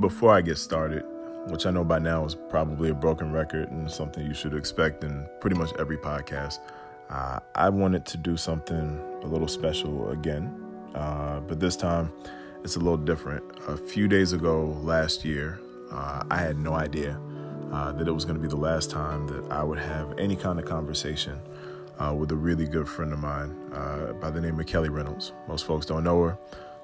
[0.00, 1.04] before I get started,
[1.48, 5.04] which I know by now is probably a broken record and something you should expect
[5.04, 6.58] in pretty much every podcast,
[7.08, 10.62] uh, I wanted to do something a little special again.
[10.94, 12.12] Uh, but this time,
[12.64, 13.44] it's a little different.
[13.68, 15.60] A few days ago last year,
[15.92, 17.20] uh, I had no idea
[17.72, 20.36] uh, that it was going to be the last time that I would have any
[20.36, 21.38] kind of conversation
[21.98, 25.32] uh, with a really good friend of mine uh, by the name of Kelly Reynolds.
[25.48, 26.38] Most folks don't know her,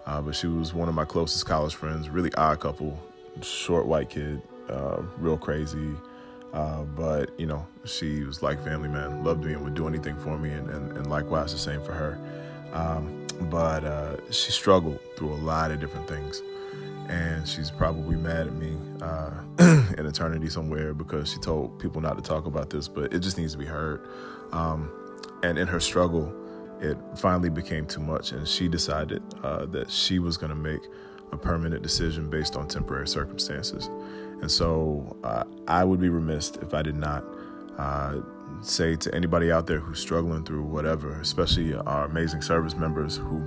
[0.07, 2.99] uh, but she was one of my closest college friends, really odd couple,
[3.41, 5.93] short white kid, uh, real crazy.
[6.53, 9.25] Uh, but, you know, she was like family, man.
[9.25, 11.93] Loved me and would do anything for me, and, and, and likewise the same for
[11.93, 12.19] her.
[12.73, 16.43] Um, but uh, she struggled through a lot of different things.
[17.09, 19.31] And she's probably mad at me uh,
[19.99, 23.39] in eternity somewhere because she told people not to talk about this, but it just
[23.39, 24.07] needs to be heard.
[24.53, 24.91] Um,
[25.43, 26.33] and in her struggle,
[26.83, 30.83] it finally became too much, and she decided uh, that she was going to make
[31.31, 33.87] a permanent decision based on temporary circumstances.
[34.41, 37.25] And so uh, I would be remiss if I did not
[37.79, 38.21] uh,
[38.63, 43.39] say to anybody out there who's struggling through whatever, especially our amazing service members who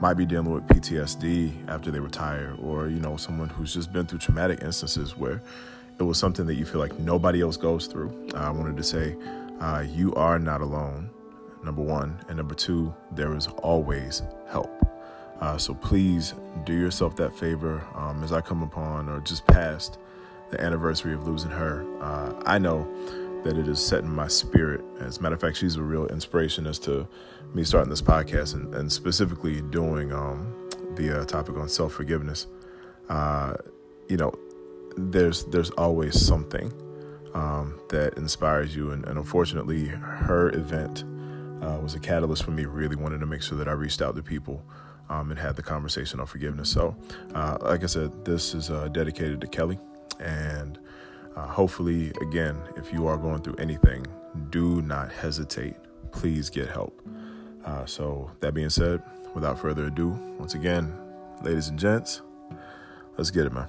[0.00, 4.06] might be dealing with PTSD after they retire, or you know someone who's just been
[4.06, 5.42] through traumatic instances where
[5.98, 8.28] it was something that you feel like nobody else goes through.
[8.34, 9.16] I wanted to say
[9.60, 11.10] uh, you are not alone
[11.62, 12.20] number one.
[12.28, 14.70] And number two, there is always help.
[15.40, 19.98] Uh, so please do yourself that favor um, as I come upon or just past
[20.50, 21.84] the anniversary of losing her.
[22.00, 22.88] Uh, I know
[23.42, 24.84] that it is set in my spirit.
[25.00, 27.08] As a matter of fact, she's a real inspiration as to
[27.54, 30.54] me starting this podcast and, and specifically doing um,
[30.94, 32.46] the uh, topic on self forgiveness.
[33.08, 33.54] Uh,
[34.08, 34.32] you know,
[34.96, 36.72] there's there's always something
[37.34, 41.04] um, that inspires you, and, and unfortunately, her event
[41.62, 44.16] uh, was a catalyst for me really wanting to make sure that I reached out
[44.16, 44.62] to people
[45.08, 46.70] um, and had the conversation on forgiveness.
[46.70, 46.96] So,
[47.34, 49.78] uh, like I said, this is uh, dedicated to Kelly.
[50.20, 50.78] And
[51.36, 54.06] uh, hopefully, again, if you are going through anything,
[54.50, 55.76] do not hesitate.
[56.10, 57.00] Please get help.
[57.64, 59.02] Uh, so, that being said,
[59.34, 60.92] without further ado, once again,
[61.42, 62.22] ladies and gents,
[63.16, 63.68] let's get it, man.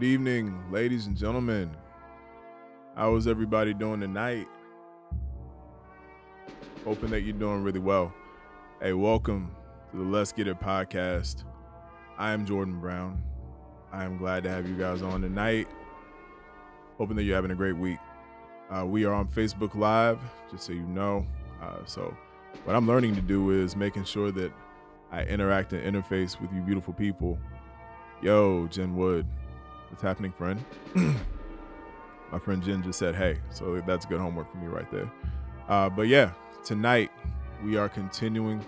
[0.00, 1.76] Good evening, ladies and gentlemen.
[2.96, 4.46] How is everybody doing tonight?
[6.86, 8.10] Hoping that you're doing really well.
[8.80, 9.54] Hey, welcome
[9.90, 11.44] to the Let's Get It podcast.
[12.16, 13.22] I am Jordan Brown.
[13.92, 15.68] I am glad to have you guys on tonight.
[16.96, 17.98] Hoping that you're having a great week.
[18.70, 20.18] Uh, we are on Facebook Live,
[20.50, 21.26] just so you know.
[21.60, 22.16] Uh, so,
[22.64, 24.50] what I'm learning to do is making sure that
[25.12, 27.38] I interact and interface with you beautiful people.
[28.22, 29.26] Yo, Jen Wood,
[29.90, 30.64] What's happening, friend?
[32.32, 33.38] My friend Jen just said, hey.
[33.50, 35.10] So that's good homework for me right there.
[35.68, 36.32] Uh, but yeah,
[36.64, 37.10] tonight
[37.64, 38.64] we are continuing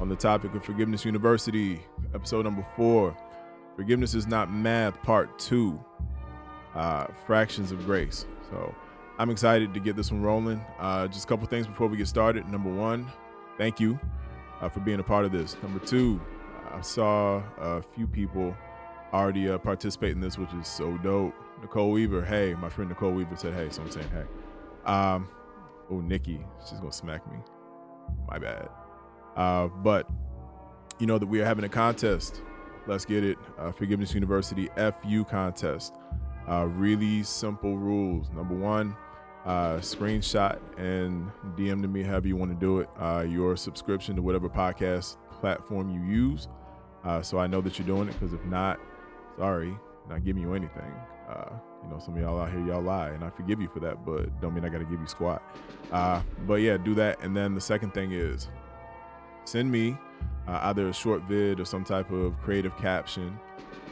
[0.00, 1.82] on the topic of Forgiveness University,
[2.14, 3.16] episode number four.
[3.76, 5.82] Forgiveness is not math, part two,
[6.74, 8.26] uh, fractions of grace.
[8.48, 8.74] So
[9.18, 10.64] I'm excited to get this one rolling.
[10.78, 12.48] Uh, just a couple things before we get started.
[12.48, 13.10] Number one,
[13.58, 13.98] thank you
[14.60, 15.56] uh, for being a part of this.
[15.62, 16.20] Number two,
[16.72, 18.56] I saw a few people
[19.12, 21.34] already uh, participate in this, which is so dope.
[21.60, 24.90] Nicole Weaver, hey, my friend Nicole Weaver said, hey, so I'm saying, hey.
[24.90, 25.28] Um,
[25.90, 27.38] oh, Nikki, she's gonna smack me.
[28.28, 28.68] My bad.
[29.36, 30.08] Uh, but
[30.98, 32.42] you know that we are having a contest.
[32.86, 33.38] Let's get it.
[33.58, 35.94] Uh, Forgiveness University FU contest.
[36.48, 38.28] Uh, really simple rules.
[38.30, 38.96] Number one,
[39.44, 42.88] uh, screenshot and DM to me however you want to do it.
[42.98, 46.48] Uh, your subscription to whatever podcast platform you use.
[47.04, 48.80] Uh, so I know that you're doing it because if not,
[49.38, 49.76] sorry,
[50.08, 50.92] not giving you anything.
[51.28, 51.50] Uh,
[51.82, 54.04] you know, some of y'all out here, y'all lie, and I forgive you for that,
[54.04, 55.42] but don't mean I got to give you squat.
[55.90, 57.20] Uh, but yeah, do that.
[57.22, 58.48] And then the second thing is
[59.44, 59.96] send me
[60.46, 63.38] uh, either a short vid or some type of creative caption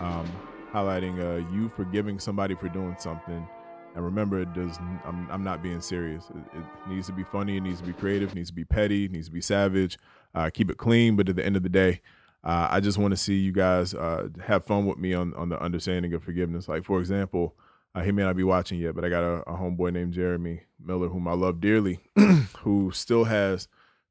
[0.01, 0.27] um,
[0.73, 3.47] highlighting uh, you forgiving somebody for doing something.
[3.95, 4.79] And remember, it does.
[5.05, 6.31] I'm, I'm not being serious.
[6.31, 7.57] It, it, needs to be funny.
[7.57, 8.31] It needs to be creative.
[8.31, 9.07] It needs to be petty.
[9.07, 9.99] It needs to be savage.
[10.33, 11.17] Uh, keep it clean.
[11.17, 12.01] But at the end of the day,
[12.45, 15.49] uh, I just want to see you guys uh, have fun with me on on
[15.49, 16.69] the understanding of forgiveness.
[16.69, 17.55] Like for example,
[17.93, 20.63] Uh, he may not be watching yet, but I got a, a homeboy named Jeremy
[20.79, 21.99] Miller, whom I love dearly,
[22.63, 23.67] who still has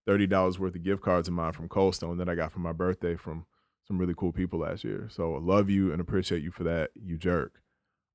[0.05, 2.59] thirty dollars worth of gift cards in mine from Cold Stone that I got for
[2.59, 3.45] my birthday from
[3.87, 5.07] some really cool people last year.
[5.09, 7.61] So I love you and appreciate you for that, you jerk.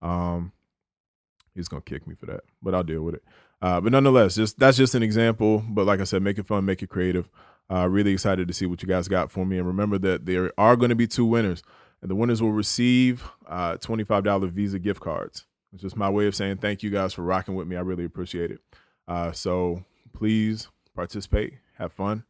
[0.02, 0.52] Um,
[1.55, 3.25] he's gonna kick me for that, but I'll deal with it.
[3.62, 5.64] Uh, but nonetheless, just that's just an example.
[5.66, 7.28] But like I said, make it fun, make it creative.
[7.70, 9.58] Uh, really excited to see what you guys got for me.
[9.58, 11.62] And remember that there are going to be two winners,
[12.02, 15.46] and the winners will receive uh, $25 Visa gift cards.
[15.72, 17.76] It's just my way of saying thank you guys for rocking with me.
[17.76, 18.61] I really appreciate it.
[19.08, 22.25] Uh, so please participate, have fun,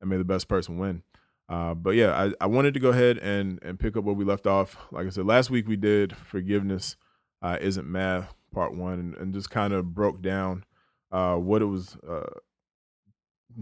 [0.00, 1.02] and may the best person win.
[1.48, 4.24] Uh, but yeah, I, I, wanted to go ahead and and pick up where we
[4.24, 4.76] left off.
[4.90, 6.96] Like I said, last week we did forgiveness
[7.40, 10.64] uh, isn't math part one, and, and just kind of broke down
[11.12, 11.96] uh, what it was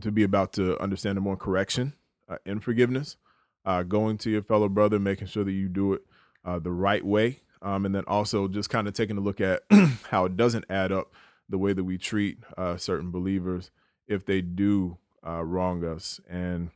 [0.00, 1.94] to be about to understand more correction
[2.28, 3.16] uh, in forgiveness,
[3.64, 6.02] uh, going to your fellow brother, making sure that you do it
[6.44, 9.62] uh, the right way, um, and then also just kind of taking a look at
[10.10, 11.12] how it doesn't add up
[11.48, 13.70] the way that we treat uh, certain believers
[14.08, 16.20] if they do uh, wrong us.
[16.28, 16.70] And,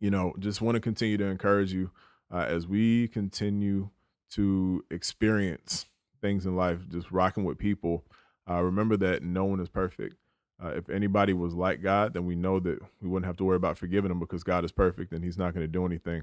[0.00, 1.90] you know, just want to continue to encourage you
[2.32, 3.90] uh, as we continue
[4.30, 5.86] to experience
[6.20, 8.04] things in life, just rocking with people.
[8.48, 10.16] remember that no one is perfect.
[10.62, 13.56] Uh, if anybody was like God, then we know that we wouldn't have to worry
[13.56, 16.22] about forgiving them because God is perfect and He's not going to do anything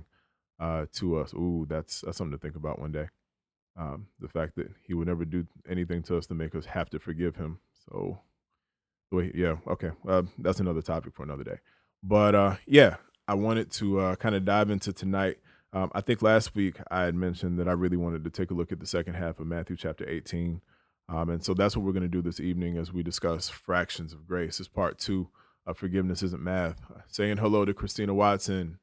[0.59, 1.33] uh, to us.
[1.33, 3.09] Ooh, that's that's something to think about one day.
[3.77, 6.89] Um, the fact that He would never do anything to us to make us have
[6.91, 7.59] to forgive Him.
[7.87, 8.19] So,
[9.11, 11.59] wait, yeah, okay, uh, that's another topic for another day.
[12.01, 12.95] But uh, yeah,
[13.27, 15.37] I wanted to uh, kind of dive into tonight.
[15.71, 18.53] Um, I think last week I had mentioned that I really wanted to take a
[18.53, 20.61] look at the second half of Matthew chapter 18.
[21.09, 24.13] Um, and so that's what we're going to do this evening as we discuss fractions
[24.13, 24.59] of grace.
[24.59, 25.29] It's part two
[25.65, 26.81] of Forgiveness Isn't Math.
[27.07, 28.79] Saying hello to Christina Watson.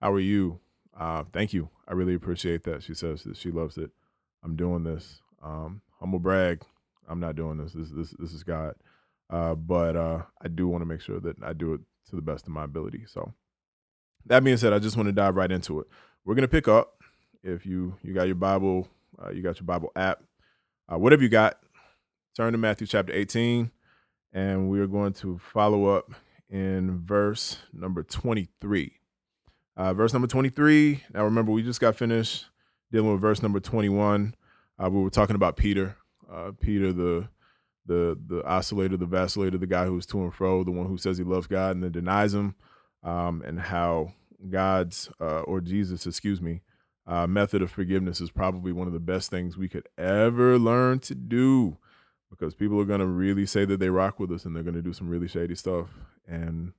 [0.00, 0.60] How are you?
[0.98, 1.70] Uh, thank you.
[1.86, 2.82] I really appreciate that.
[2.82, 3.90] She says that she loves it.
[4.42, 5.20] I'm doing this.
[5.42, 6.62] Um, humble brag.
[7.08, 7.72] I'm not doing this.
[7.72, 8.74] This this this is God.
[9.30, 12.22] Uh, but uh, I do want to make sure that I do it to the
[12.22, 13.04] best of my ability.
[13.06, 13.32] So
[14.26, 15.86] that being said, I just want to dive right into it.
[16.24, 16.94] We're gonna pick up.
[17.42, 18.88] If you you got your Bible,
[19.22, 20.22] uh, you got your Bible app
[20.90, 21.58] uh, whatever you got,
[22.36, 23.70] turn to Matthew chapter 18,
[24.32, 26.12] and we are going to follow up
[26.48, 28.92] in verse number 23.
[29.76, 31.04] Uh, verse number 23.
[31.14, 32.46] Now, remember, we just got finished
[32.90, 34.34] dealing with verse number 21.
[34.82, 35.96] Uh, we were talking about Peter,
[36.30, 37.28] uh, Peter, the
[37.86, 41.18] the the oscillator, the vacillator, the guy who's to and fro, the one who says
[41.18, 42.54] he loves God and then denies him,
[43.02, 44.12] um, and how
[44.48, 46.62] God's uh, or Jesus, excuse me,
[47.06, 51.00] uh, method of forgiveness is probably one of the best things we could ever learn
[51.00, 51.78] to do
[52.30, 54.74] because people are going to really say that they rock with us and they're going
[54.74, 55.88] to do some really shady stuff.
[56.26, 56.72] And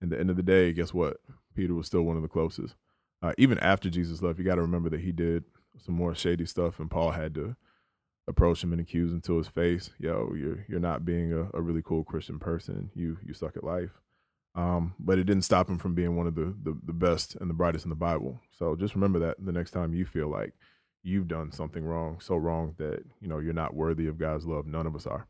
[0.00, 1.18] in the end of the day, guess what?
[1.54, 2.74] Peter was still one of the closest.
[3.22, 5.44] Uh, even after Jesus left, you got to remember that he did
[5.78, 7.56] some more shady stuff, and Paul had to
[8.26, 9.90] approach him and accuse him to his face.
[9.98, 12.90] Yo, you're you're not being a, a really cool Christian person.
[12.94, 13.90] You you suck at life.
[14.54, 17.48] Um, but it didn't stop him from being one of the, the, the best and
[17.48, 18.40] the brightest in the Bible.
[18.50, 20.54] So just remember that the next time you feel like
[21.02, 24.66] you've done something wrong, so wrong that you know you're not worthy of God's love.
[24.66, 25.26] None of us are.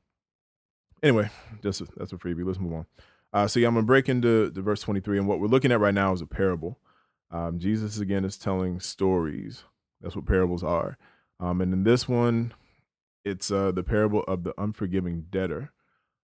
[1.03, 1.31] Anyway,
[1.63, 2.45] just a, that's a freebie.
[2.45, 2.87] Let's move on.
[3.33, 5.81] Uh, so yeah, I'm gonna break into the verse 23, and what we're looking at
[5.81, 6.79] right now is a parable.
[7.31, 9.65] Um, Jesus again is telling stories.
[10.01, 10.99] That's what parables are.
[11.39, 12.53] Um, and in this one,
[13.25, 15.73] it's uh, the parable of the unforgiving debtor.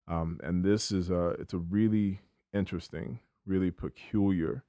[0.09, 2.21] Um, and this is uh, it's a really
[2.57, 4.65] interesting, really peculiar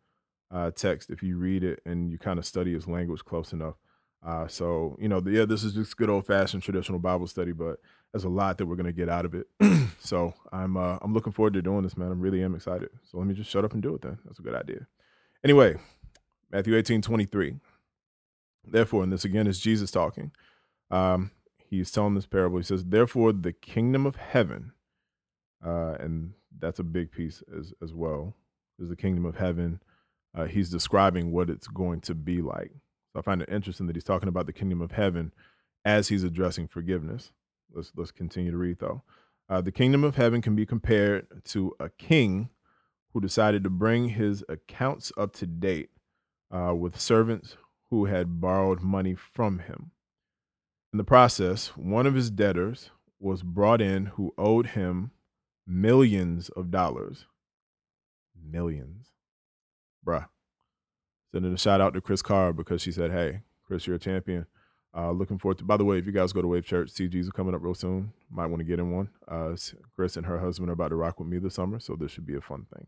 [0.52, 3.76] uh, text if you read it and you kind of study his language close enough.
[4.26, 7.52] Uh, so you know, the, yeah, this is just good old fashioned traditional Bible study,
[7.52, 7.80] but
[8.12, 9.48] there's a lot that we're gonna get out of it.
[10.00, 12.12] so I'm uh, I'm looking forward to doing this, man.
[12.12, 12.90] I'm really am excited.
[13.10, 14.18] So let me just shut up and do it then.
[14.26, 14.88] That's a good idea.
[15.44, 15.78] Anyway,
[16.52, 17.56] Matthew 18, 23.
[18.66, 20.32] Therefore, and this again is Jesus talking.
[20.90, 21.32] Um,
[21.70, 22.58] he's telling this parable.
[22.58, 24.74] He says, Therefore, the kingdom of heaven,
[25.66, 28.36] uh, and that's a big piece as as well.
[28.80, 29.82] Is the kingdom of heaven.
[30.36, 32.72] Uh, he's describing what it's going to be like.
[33.12, 35.32] So I find it interesting that he's talking about the kingdom of heaven
[35.84, 37.32] as he's addressing forgiveness.
[37.74, 39.04] Let's let's continue to read though.
[39.50, 42.50] Uh, the kingdom of heaven can be compared to a king
[43.14, 45.90] who decided to bring his accounts up to date
[46.52, 47.56] uh, with servants
[47.90, 49.92] who had borrowed money from him.
[50.94, 55.12] In the process, one of his debtors was brought in who owed him
[55.68, 57.26] millions of dollars.
[58.42, 59.08] Millions.
[60.06, 60.28] Bruh.
[61.32, 64.46] Sending a shout out to Chris Carr because she said, Hey, Chris, you're a champion.
[64.96, 67.28] Uh, looking forward to, by the way, if you guys go to Wave Church, CGs
[67.28, 68.14] are coming up real soon.
[68.32, 69.10] Might want to get in one.
[69.28, 69.56] Uh,
[69.96, 72.26] Chris and her husband are about to rock with me this summer, so this should
[72.26, 72.88] be a fun thing.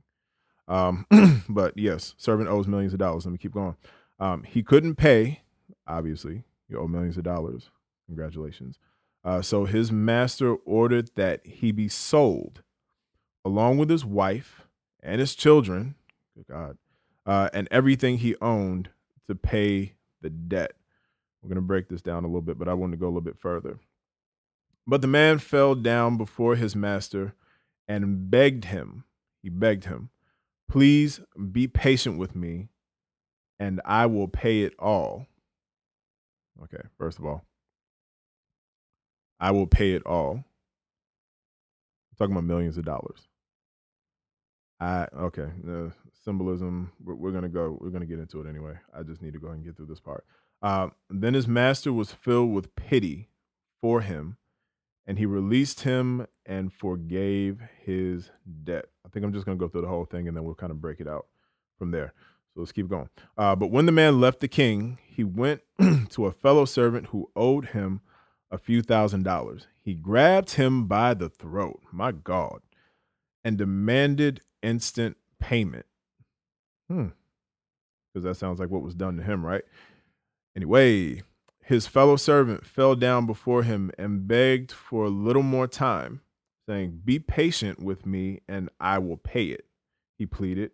[0.68, 3.26] Um, but yes, servant owes millions of dollars.
[3.26, 3.76] Let me keep going.
[4.20, 5.42] Um, he couldn't pay,
[5.86, 7.70] obviously, you owe millions of dollars.
[8.08, 8.80] Congratulations.
[9.24, 12.64] Uh, so his master ordered that he be sold
[13.46, 14.68] along with his wife
[15.02, 15.96] and his children,
[16.36, 16.78] good God,
[17.26, 18.90] uh, and everything he owned
[19.28, 20.74] to pay the debt.
[21.42, 23.10] We're going to break this down a little bit, but I want to go a
[23.10, 23.80] little bit further.
[24.86, 27.34] But the man fell down before his master
[27.88, 29.04] and begged him.
[29.42, 30.10] He begged him,
[30.68, 31.20] Please
[31.52, 32.70] be patient with me,
[33.58, 35.28] and I will pay it all.
[36.64, 37.46] Okay, first of all,
[39.40, 40.44] I will pay it all.
[42.20, 43.28] Talking about millions of dollars.
[44.82, 46.92] I okay, the symbolism.
[47.04, 47.78] We're, we're, gonna go.
[47.80, 48.74] We're gonna get into it anyway.
[48.94, 50.26] I just need to go ahead and get through this part.
[50.62, 53.30] Uh, then his master was filled with pity
[53.82, 54.36] for him,
[55.08, 58.32] and he released him and forgave his
[58.66, 58.86] debt.
[59.06, 60.82] I think I'm just gonna go through the whole thing, and then we'll kind of
[60.82, 61.28] break it out
[61.78, 62.14] from there.
[62.54, 63.10] So let's keep going.
[63.38, 65.62] Uh, but when the man left the king, he went
[66.10, 68.02] to a fellow servant who owed him
[68.52, 69.68] a few thousand dollars.
[69.82, 72.62] He grabbed him by the throat, my God,
[73.44, 75.86] and demanded instant payment.
[76.90, 77.08] Hmm.
[78.14, 79.64] Because that sounds like what was done to him, right?
[80.56, 81.22] Anyway,
[81.64, 86.22] his fellow servant fell down before him and begged for a little more time,
[86.68, 89.66] saying, Be patient with me and I will pay it.
[90.18, 90.72] He pleaded.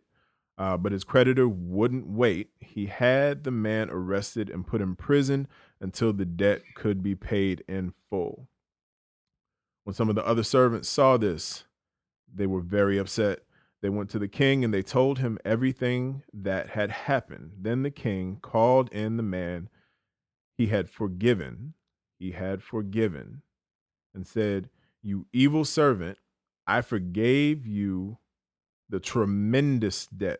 [0.58, 2.50] Uh, but his creditor wouldn't wait.
[2.60, 5.48] He had the man arrested and put in prison
[5.82, 8.48] until the debt could be paid in full.
[9.84, 11.66] When some of the other servants saw this,
[12.34, 13.40] they were very upset.
[13.82, 17.52] They went to the king and they told him everything that had happened.
[17.60, 19.70] Then the king called in the man
[20.58, 21.74] he had forgiven.
[22.18, 23.42] He had forgiven
[24.14, 24.70] and said,
[25.02, 26.18] You evil servant,
[26.66, 28.18] I forgave you
[28.89, 30.39] the tremendous debt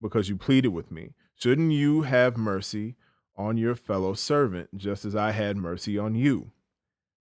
[0.00, 1.10] because you pleaded with me.
[1.34, 2.96] Shouldn't you have mercy
[3.36, 6.52] on your fellow servant, just as I had mercy on you?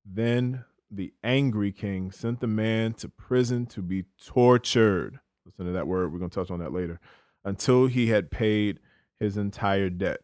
[0.05, 5.19] Then the angry king sent the man to prison to be tortured.
[5.45, 6.11] Listen to that word.
[6.11, 6.99] We're going to touch on that later.
[7.43, 8.79] Until he had paid
[9.19, 10.21] his entire debt.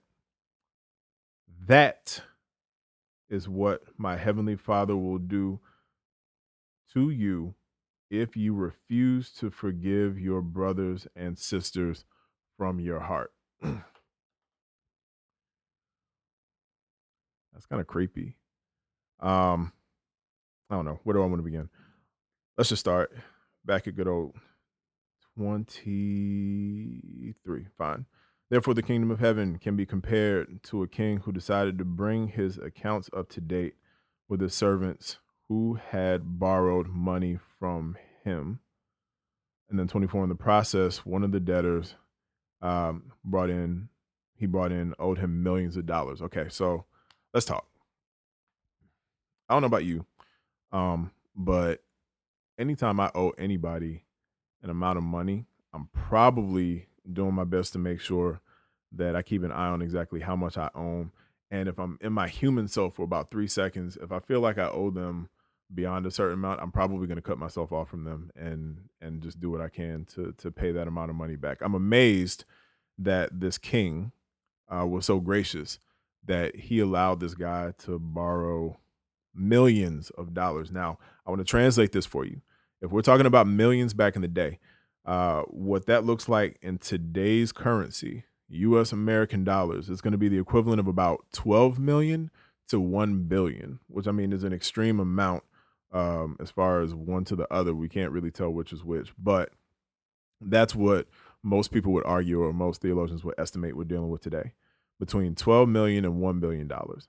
[1.68, 2.22] That
[3.30, 5.60] is what my heavenly Father will do
[6.94, 7.56] to you
[8.10, 12.06] if you refuse to forgive your brothers and sisters
[12.58, 13.32] from your heart.
[13.62, 13.76] That's
[17.70, 18.38] kind of creepy.
[19.20, 19.74] Um,
[20.70, 21.00] I don't know.
[21.04, 21.70] Where do I want to begin?
[22.58, 23.12] Let's just start
[23.66, 24.36] back at good old
[25.38, 27.68] 23.
[27.78, 28.06] Fine.
[28.50, 32.30] Therefore, the kingdom of heaven can be compared to a king who decided to bring
[32.30, 33.76] his accounts up to date
[34.28, 38.60] with his servants who had borrowed money from him.
[39.70, 41.96] And then 24 in the process, one of the debtors
[42.62, 43.90] um, brought in,
[44.36, 46.22] he brought in, owed him millions of dollars.
[46.22, 46.86] Okay, so
[47.34, 47.66] let's talk.
[49.50, 50.06] I don't know about you,
[50.72, 51.82] um, but
[52.60, 54.06] anytime I owe anybody
[54.62, 58.40] an amount of money, I'm probably doing my best to make sure
[58.92, 61.12] that I keep an eye on exactly how much I own.
[61.50, 64.60] And if I'm in my human self for about three seconds, if I feel like
[64.60, 65.30] I owe them
[65.74, 69.22] beyond a certain amount, I'm probably going to cut myself off from them and and
[69.22, 71.60] just do what I can to to pay that amount of money back.
[71.62, 72.46] I'm amazed
[72.98, 74.12] that this king
[74.70, 75.80] uh, was so gracious
[76.26, 78.80] that he allowed this guy to borrow
[79.34, 80.72] millions of dollars.
[80.72, 82.42] Now, I want to translate this for you.
[82.82, 84.60] If we're talking about millions back in the day,
[85.06, 88.92] uh, what that looks like in today's currency, U.S.
[88.92, 92.32] American dollars, is going to be the equivalent of about 12 million
[92.68, 95.44] to 1 billion, which I mean is an extreme amount
[95.92, 97.74] um, as far as one to the other.
[97.74, 99.52] We can't really tell which is which, but
[100.42, 101.08] that's what
[101.44, 104.54] most people would argue, or most theologians would estimate we're dealing with today
[105.00, 107.08] between 12 million and 1 billion dollars.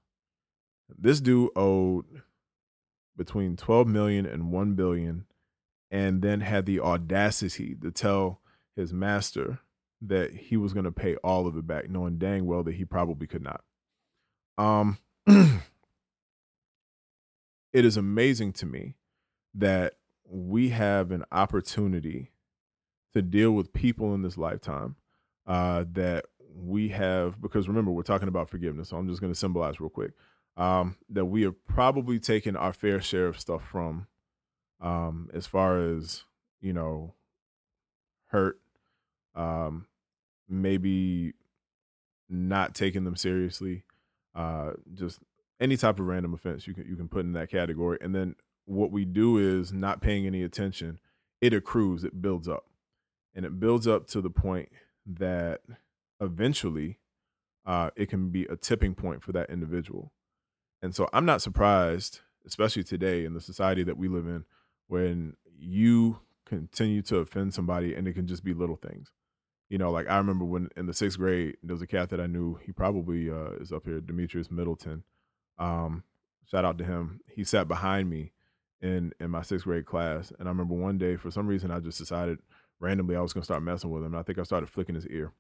[0.99, 2.05] This dude owed
[3.17, 5.27] between 12 million and 1 billion
[5.91, 8.41] and then had the audacity to tell
[8.77, 9.59] his master
[10.01, 12.85] that he was going to pay all of it back knowing dang well that he
[12.85, 13.63] probably could not.
[14.57, 14.99] Um
[17.73, 18.95] it is amazing to me
[19.55, 19.95] that
[20.29, 22.31] we have an opportunity
[23.13, 24.97] to deal with people in this lifetime
[25.47, 29.39] uh, that we have because remember we're talking about forgiveness so i'm just going to
[29.39, 30.13] symbolize real quick
[30.57, 34.07] um, that we have probably taken our fair share of stuff from
[34.81, 36.25] um, as far as
[36.61, 37.15] you know
[38.27, 38.61] hurt
[39.35, 39.87] um,
[40.49, 41.33] maybe
[42.29, 43.85] not taking them seriously
[44.35, 45.21] uh, just
[45.61, 47.99] any type of random offense you can you can put in that category.
[48.01, 50.99] And then what we do is not paying any attention.
[51.41, 52.67] It accrues, it builds up,
[53.35, 54.71] and it builds up to the point
[55.07, 55.61] that
[56.21, 56.99] eventually
[57.67, 60.13] uh, it can be a tipping point for that individual.
[60.83, 64.45] And so I'm not surprised, especially today in the society that we live in,
[64.89, 69.11] when you continue to offend somebody and it can just be little things.
[69.69, 72.21] You know, like I remember when in the sixth grade, there was a cat that
[72.21, 72.59] I knew.
[72.65, 75.05] He probably uh, is up here, Demetrius Middleton.
[75.59, 76.05] Um,
[76.47, 77.21] shout out to him.
[77.29, 78.33] He sat behind me
[78.81, 81.81] in in my sixth grade class, and I remember one day for some reason I
[81.81, 82.39] just decided
[82.79, 84.15] randomly I was gonna start messing with him.
[84.15, 85.33] And I think I started flicking his ear.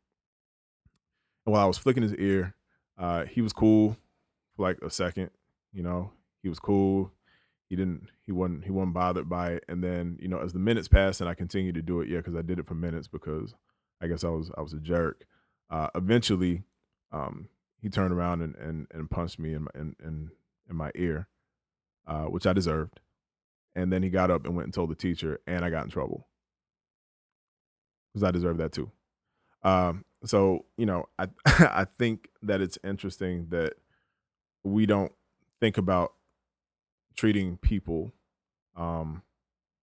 [1.46, 2.54] And while I was flicking his ear,
[2.98, 3.96] uh, he was cool
[4.54, 5.30] for like a second.
[5.72, 6.12] You know,
[6.42, 7.12] he was cool.
[7.68, 8.08] He didn't.
[8.26, 8.64] He wasn't.
[8.64, 9.64] He wasn't bothered by it.
[9.68, 12.18] And then, you know, as the minutes passed, and I continued to do it, yeah,
[12.18, 13.54] because I did it for minutes because
[14.02, 15.24] I guess I was I was a jerk.
[15.70, 16.64] Uh, eventually,
[17.12, 17.48] um,
[17.80, 20.30] he turned around and, and, and punched me in my in, in,
[20.68, 21.28] in my ear,
[22.06, 23.00] uh, which I deserved.
[23.74, 25.90] And then he got up and went and told the teacher, and I got in
[25.90, 26.26] trouble
[28.12, 28.90] because I deserve that too.
[29.62, 33.74] Um, so you know, I I think that it's interesting that
[34.64, 35.12] we don't
[35.60, 36.12] think about
[37.16, 38.12] treating people
[38.76, 39.22] um,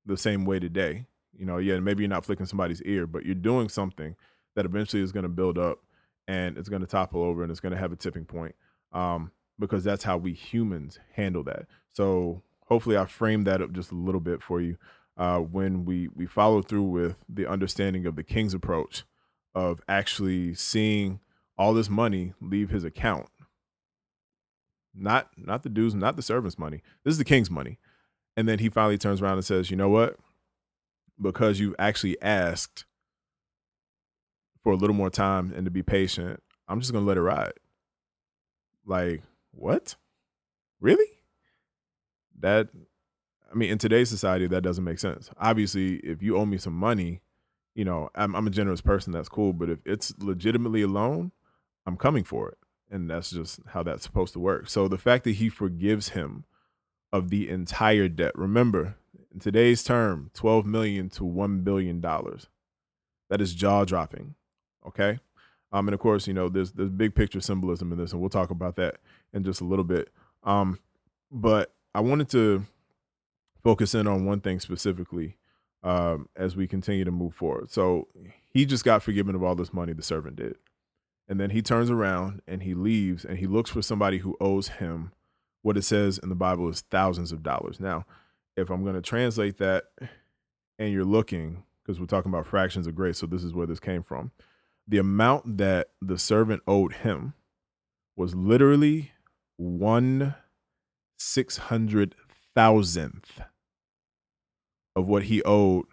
[0.06, 1.06] the same way today.
[1.38, 4.16] You know, yeah, maybe you're not flicking somebody's ear, but you're doing something
[4.56, 5.80] that eventually is going to build up
[6.28, 8.56] and it's going to topple over and it's going to have a tipping point
[8.92, 11.66] um, because that's how we humans handle that.
[11.94, 14.78] So hopefully, I framed that up just a little bit for you
[15.18, 19.04] uh, when we we follow through with the understanding of the king's approach
[19.56, 21.20] of actually seeing
[21.58, 23.28] all this money leave his account.
[24.94, 26.82] Not not the dudes not the servants money.
[27.04, 27.80] This is the king's money.
[28.36, 30.18] And then he finally turns around and says you know what?
[31.20, 32.86] Because you've actually asked
[34.68, 37.54] for a little more time and to be patient i'm just gonna let it ride
[38.86, 39.22] like
[39.52, 39.96] what
[40.82, 41.08] really
[42.40, 42.68] that
[43.52, 45.30] I mean, in today's society, that doesn't make sense.
[45.40, 47.22] Obviously, if you owe me some money,
[47.76, 49.14] you know, I'm, I'm a generous person.
[49.14, 49.54] That's cool.
[49.54, 51.32] But if it's legitimately a loan,
[51.86, 52.58] I'm coming for it.
[52.90, 54.70] And that's just how that's supposed to work.
[54.70, 56.46] So the fact that he forgives him
[57.12, 58.96] of the entire debt, remember,
[59.34, 62.02] in today's term, 12 million to $1 billion.
[62.02, 64.36] That is jaw dropping.
[64.86, 65.20] Okay.
[65.72, 68.30] Um, and of course, you know, there's there's big picture symbolism in this, and we'll
[68.30, 68.98] talk about that
[69.34, 70.10] in just a little bit.
[70.44, 70.80] Um,
[71.32, 72.66] but I wanted to
[73.64, 75.36] focus in on one thing specifically
[75.84, 77.70] um, as we continue to move forward.
[77.70, 78.08] So
[78.54, 80.56] he just got forgiven of all this money the servant did.
[81.28, 84.70] And then he turns around and he leaves and he looks for somebody who owes
[84.70, 85.12] him
[85.62, 87.80] what it says in the Bible is thousands of dollars.
[87.80, 88.06] Now,
[88.56, 89.86] if I'm going to translate that
[90.80, 93.80] and you're looking, because we're talking about fractions of grace, so this is where this
[93.80, 94.32] came from.
[94.88, 97.34] The amount that the servant owed him
[98.16, 99.12] was literally
[99.58, 100.36] one
[101.18, 102.16] six hundred
[102.56, 103.42] thousandth
[104.96, 105.86] of what he owed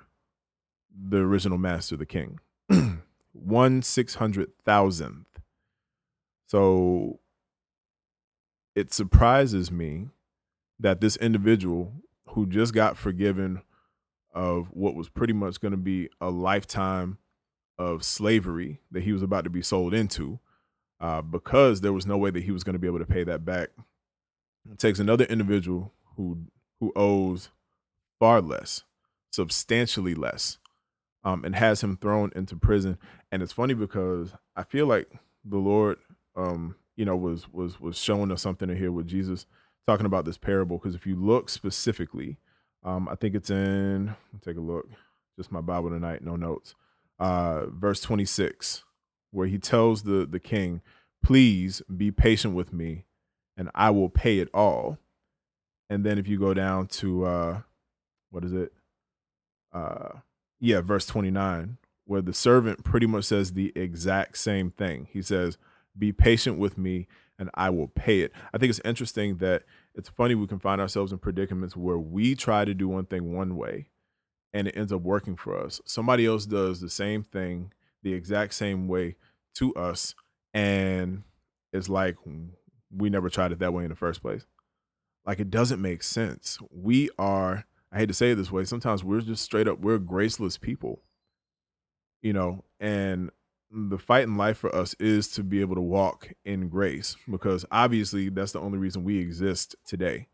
[0.96, 2.38] the original master, the king.
[3.32, 5.26] One six hundred thousandth.
[6.46, 7.18] So
[8.76, 10.08] it surprises me
[10.78, 11.92] that this individual
[12.28, 13.62] who just got forgiven
[14.32, 17.18] of what was pretty much going to be a lifetime
[17.78, 20.38] of slavery that he was about to be sold into,
[21.00, 23.24] uh, because there was no way that he was going to be able to pay
[23.24, 23.70] that back.
[24.70, 26.46] It takes another individual who
[26.80, 27.50] who owes
[28.18, 28.84] far less
[29.34, 30.58] substantially less
[31.24, 32.98] um, and has him thrown into prison.
[33.32, 35.10] And it's funny because I feel like
[35.44, 35.98] the Lord,
[36.36, 39.46] um, you know, was was was showing us something in here with Jesus
[39.86, 40.78] talking about this parable.
[40.78, 42.38] Because if you look specifically,
[42.84, 44.14] um, I think it's in.
[44.44, 44.88] Take a look.
[45.36, 46.74] Just my Bible tonight, no notes.
[47.18, 48.84] Uh, verse twenty six,
[49.30, 50.80] where he tells the the king,
[51.22, 53.04] "Please be patient with me,
[53.56, 54.98] and I will pay it all."
[55.88, 57.60] And then if you go down to uh,
[58.30, 58.72] what is it?
[59.72, 60.18] uh
[60.60, 65.08] yeah, verse 29, where the servant pretty much says the exact same thing.
[65.12, 65.58] He says,
[65.98, 67.06] "Be patient with me
[67.38, 70.80] and I will pay it." I think it's interesting that it's funny we can find
[70.80, 73.88] ourselves in predicaments where we try to do one thing one way
[74.54, 75.82] and it ends up working for us.
[75.84, 79.16] Somebody else does the same thing the exact same way
[79.54, 80.14] to us
[80.52, 81.22] and
[81.72, 82.16] it's like
[82.96, 84.46] we never tried it that way in the first place.
[85.26, 86.58] Like it doesn't make sense.
[86.70, 89.98] We are I hate to say it this way, sometimes we're just straight up, we're
[89.98, 91.02] graceless people,
[92.22, 93.30] you know, and
[93.70, 97.64] the fight in life for us is to be able to walk in grace because
[97.70, 100.28] obviously that's the only reason we exist today.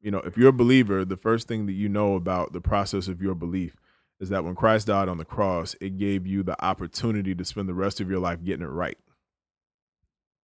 [0.00, 3.08] You know, if you're a believer, the first thing that you know about the process
[3.08, 3.76] of your belief
[4.20, 7.68] is that when Christ died on the cross, it gave you the opportunity to spend
[7.68, 8.98] the rest of your life getting it right.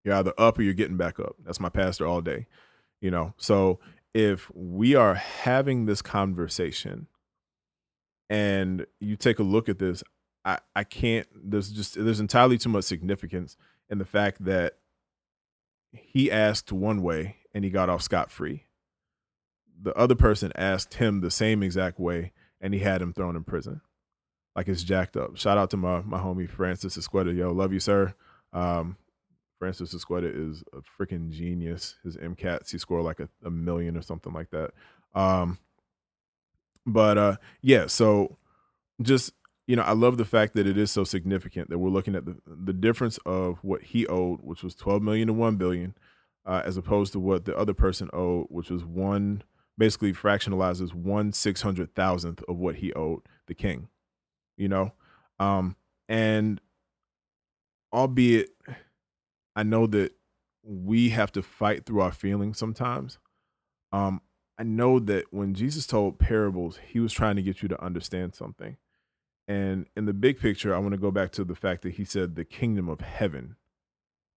[0.04, 1.36] You're either up or you're getting back up.
[1.44, 2.48] That's my pastor all day.
[3.02, 3.80] You know, so
[4.14, 7.08] if we are having this conversation
[8.30, 10.04] and you take a look at this,
[10.44, 13.58] I, I can't there's just there's entirely too much significance
[13.90, 14.78] in the fact that
[15.92, 18.66] he asked one way and he got off scot free.
[19.82, 23.44] The other person asked him the same exact way and he had him thrown in
[23.44, 23.82] prison.
[24.56, 25.38] Like it's jacked up.
[25.38, 27.36] Shout out to my my homie Francis Esqueda.
[27.36, 28.14] Yo, love you, sir.
[28.54, 28.98] Um,
[29.60, 31.96] Francis Esqueda is a freaking genius.
[32.04, 34.72] His MCATs, he scored like a, a million or something like that.
[35.14, 35.60] Um,
[36.86, 38.38] but uh, yeah, so
[39.02, 39.34] just
[39.68, 42.26] you know, I love the fact that it is so significant that we're looking at
[42.26, 45.96] the the difference of what he owed, which was twelve million to one billion,
[46.46, 49.44] uh, as opposed to what the other person owed, which was one
[49.78, 53.88] basically fractionalizes one six hundred thousandth of what he owed the king.
[54.58, 54.94] You know,
[55.40, 55.76] um,
[56.08, 56.62] and
[57.94, 58.50] albeit
[59.56, 60.14] I know that
[60.64, 63.18] we have to fight through our feelings sometimes.
[63.92, 64.22] Um,
[64.58, 68.36] I know that when Jesus told parables, he was trying to get you to understand
[68.36, 68.78] something.
[69.48, 72.06] And in the big picture, I want to go back to the fact that he
[72.06, 73.56] said the kingdom of heaven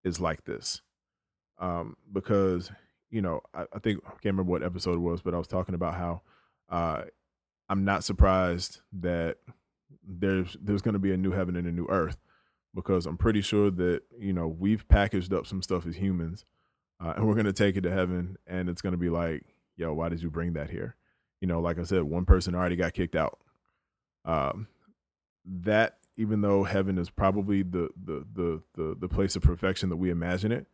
[0.03, 0.81] is like this.
[1.59, 2.73] Um, because,
[3.11, 5.47] you know, I, I, think I can't remember what episode it was, but I was
[5.47, 6.23] talking about how
[6.69, 7.03] uh,
[7.69, 9.39] I'm not surprised that
[10.07, 12.19] there's there's going to be a new heaven and a new earth
[12.75, 16.45] because I'm pretty sure that you know we've packaged up some stuff as humans,
[17.01, 19.45] uh, and we're gonna take it to heaven, and it's gonna be like,
[19.77, 20.97] yo, why did you bring that here?
[21.41, 23.39] You know, like I said, one person already got kicked out.
[24.25, 24.69] Um,
[25.45, 29.97] that even though heaven is probably the the the the the place of perfection that
[29.97, 30.67] we imagine it,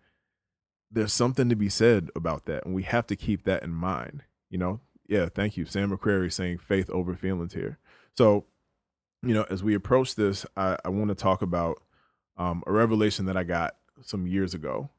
[0.91, 4.23] there's something to be said about that, and we have to keep that in mind.
[4.49, 7.79] You know, yeah, thank you, Sam McCrary, saying faith over feelings here.
[8.17, 8.45] So,
[9.23, 11.83] you know, as we approach this, I, I want to talk about
[12.37, 14.91] um, a revelation that I got some years ago.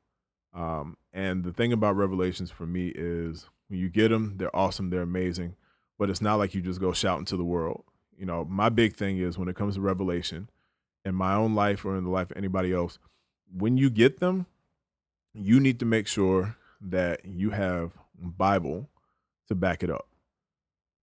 [0.53, 4.89] Um, and the thing about revelations for me is when you get them, they're awesome,
[4.89, 5.55] they're amazing,
[5.97, 7.83] but it's not like you just go shouting to the world.
[8.17, 10.49] You know, my big thing is when it comes to revelation
[11.05, 12.99] in my own life or in the life of anybody else,
[13.51, 14.45] when you get them,
[15.33, 18.89] you need to make sure that you have Bible
[19.47, 20.07] to back it up.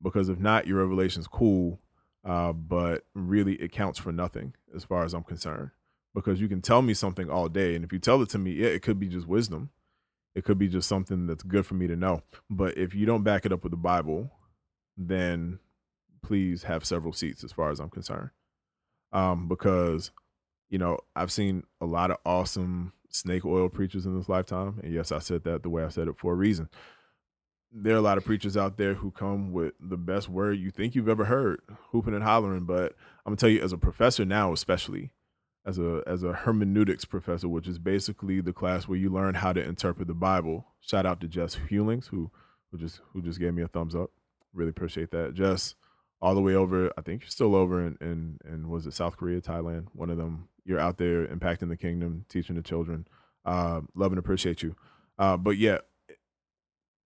[0.02, 1.80] Because if not, your revelation's cool,
[2.24, 5.70] uh, but really it counts for nothing as far as I'm concerned.
[6.14, 8.52] Because you can tell me something all day and if you tell it to me
[8.52, 9.70] yeah it could be just wisdom.
[10.34, 12.22] It could be just something that's good for me to know.
[12.48, 14.30] But if you don't back it up with the bible
[14.96, 15.58] then
[16.22, 18.30] please have several seats as far as i'm concerned.
[19.12, 20.10] Um, because
[20.68, 24.92] you know i've seen a lot of awesome snake oil preachers in this lifetime and
[24.92, 26.68] yes i said that the way i said it for a reason
[27.70, 30.70] there are a lot of preachers out there who come with the best word you
[30.70, 32.94] think you've ever heard hooping and hollering but
[33.24, 35.10] i'm gonna tell you as a professor now especially
[35.68, 39.52] as a as a hermeneutics professor, which is basically the class where you learn how
[39.52, 40.66] to interpret the Bible.
[40.80, 42.30] Shout out to Jess Hewlings, who
[42.70, 44.10] who just who just gave me a thumbs up.
[44.54, 45.34] Really appreciate that.
[45.34, 45.74] Jess,
[46.22, 46.90] all the way over.
[46.96, 49.88] I think you're still over in in, in was it South Korea, Thailand?
[49.92, 50.48] One of them.
[50.68, 53.09] You're out there impacting the kingdom, teaching the children.
[53.42, 54.76] Uh, love and appreciate you.
[55.18, 55.78] Uh, but yeah,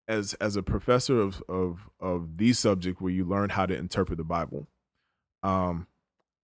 [0.08, 4.16] as as a professor of of of the subject where you learn how to interpret
[4.16, 4.66] the Bible,
[5.42, 5.86] um,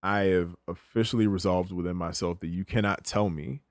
[0.03, 3.63] I have officially resolved within myself that you cannot tell me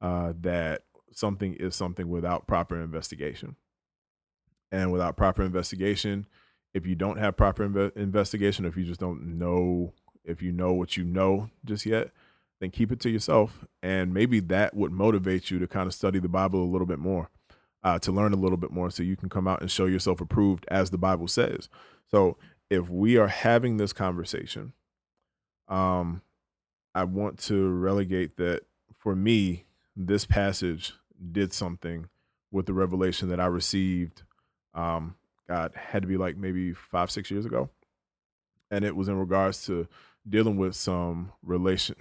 [0.00, 0.82] uh, that
[1.12, 3.54] something is something without proper investigation.
[4.72, 6.26] And without proper investigation,
[6.74, 10.72] if you don't have proper inve- investigation, if you just don't know, if you know
[10.74, 12.10] what you know just yet,
[12.60, 13.66] then keep it to yourself.
[13.82, 16.98] And maybe that would motivate you to kind of study the Bible a little bit
[16.98, 17.30] more,
[17.82, 20.20] uh, to learn a little bit more so you can come out and show yourself
[20.20, 21.68] approved as the Bible says.
[22.10, 22.36] So
[22.70, 24.72] if we are having this conversation,
[25.68, 26.22] um,
[26.94, 28.62] I want to relegate that
[28.96, 30.94] for me, this passage
[31.32, 32.08] did something
[32.50, 34.22] with the revelation that I received.
[34.74, 35.16] Um,
[35.48, 37.70] God had to be like maybe five, six years ago.
[38.70, 39.88] And it was in regards to
[40.28, 41.96] dealing with some relation.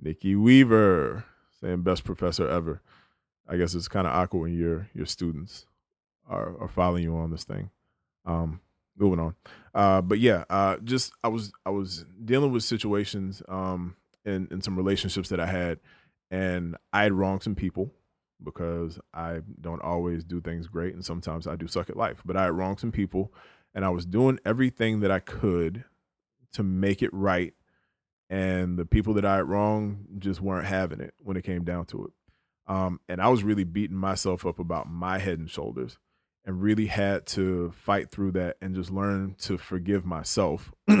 [0.00, 1.24] Nikki Weaver
[1.60, 2.80] saying best professor ever.
[3.48, 5.66] I guess it's kind of awkward when your your students
[6.28, 7.70] are, are following you on this thing.
[8.26, 8.60] Um,
[8.96, 9.34] moving on.
[9.74, 14.60] Uh, but yeah, uh, just I was I was dealing with situations um, in in
[14.60, 15.78] some relationships that I had,
[16.30, 17.90] and I had wronged some people
[18.42, 22.22] because I don't always do things great, and sometimes I do suck at life.
[22.24, 23.32] But I had wronged some people,
[23.74, 25.84] and I was doing everything that I could
[26.52, 27.54] to make it right,
[28.30, 31.86] and the people that I had wronged just weren't having it when it came down
[31.86, 32.12] to it.
[32.72, 35.98] Um, and I was really beating myself up about my head and shoulders
[36.44, 40.72] and really had to fight through that and just learn to forgive myself.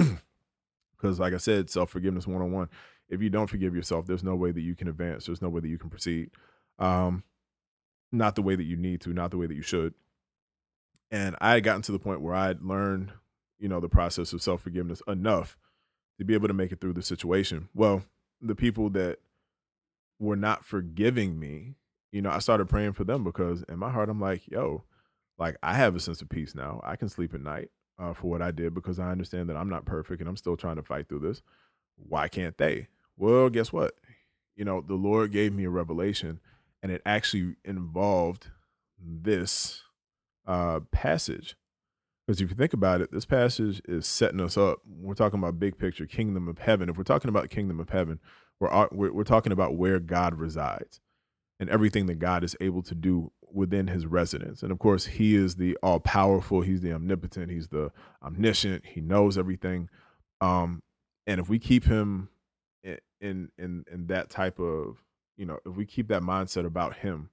[0.96, 2.68] Because, like I said, self forgiveness 101.
[3.08, 5.26] If you don't forgive yourself, there's no way that you can advance.
[5.26, 6.30] There's no way that you can proceed.
[6.78, 7.22] Um,
[8.10, 9.94] not the way that you need to, not the way that you should.
[11.10, 13.12] And I had gotten to the point where I had learned,
[13.58, 15.56] you know, the process of self forgiveness enough
[16.18, 17.68] to be able to make it through the situation.
[17.74, 18.02] Well,
[18.40, 19.18] the people that
[20.18, 21.76] were not forgiving me
[22.12, 24.84] you know, I started praying for them because in my heart, I'm like, yo,
[25.38, 26.80] like I have a sense of peace now.
[26.82, 29.68] I can sleep at night uh, for what I did because I understand that I'm
[29.68, 31.42] not perfect and I'm still trying to fight through this.
[31.96, 32.88] Why can't they?
[33.16, 33.94] Well, guess what?
[34.56, 36.40] You know, the Lord gave me a revelation
[36.82, 38.48] and it actually involved
[38.98, 39.82] this
[40.46, 41.56] uh, passage.
[42.28, 44.80] Because if you think about it, this passage is setting us up.
[44.86, 46.90] We're talking about big picture, kingdom of heaven.
[46.90, 48.20] If we're talking about kingdom of heaven,
[48.60, 51.00] we're, we're, we're talking about where God resides
[51.58, 54.62] and everything that God is able to do within his residence.
[54.62, 59.00] And of course, he is the all powerful, he's the omnipotent, he's the omniscient, he
[59.00, 59.88] knows everything.
[60.42, 60.82] Um,
[61.26, 62.28] and if we keep him
[62.84, 64.98] in in in that type of,
[65.38, 67.30] you know, if we keep that mindset about him,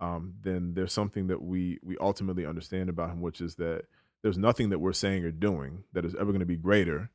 [0.00, 3.84] um, then there's something that we we ultimately understand about him, which is that
[4.24, 7.10] there's nothing that we're saying or doing that is ever going to be greater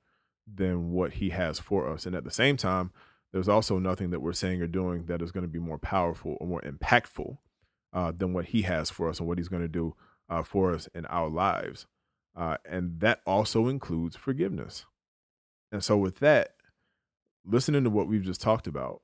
[0.46, 2.06] than what he has for us.
[2.06, 2.92] And at the same time,
[3.34, 6.38] there's also nothing that we're saying or doing that is going to be more powerful
[6.40, 7.38] or more impactful
[7.94, 9.96] uh, than what he has for us and what he's going to do
[10.30, 11.88] uh, for us in our lives.
[12.38, 14.86] Uh, and that also includes forgiveness.
[15.72, 16.54] And so, with that,
[17.44, 19.02] listening to what we've just talked about,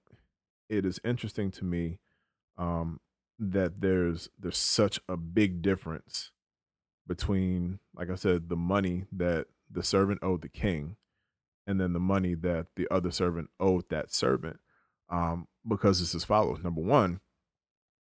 [0.69, 1.97] it is interesting to me
[2.55, 2.99] um,
[3.39, 6.31] that there's there's such a big difference
[7.07, 10.95] between, like I said, the money that the servant owed the king,
[11.67, 14.59] and then the money that the other servant owed that servant.
[15.09, 17.19] Um, because it's as follows: number one,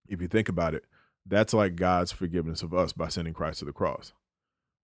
[0.08, 0.86] if you think about it,
[1.26, 4.14] that's like God's forgiveness of us by sending Christ to the cross,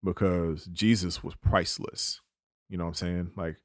[0.02, 2.20] because Jesus was priceless.
[2.68, 3.30] You know what I'm saying?
[3.36, 3.56] Like,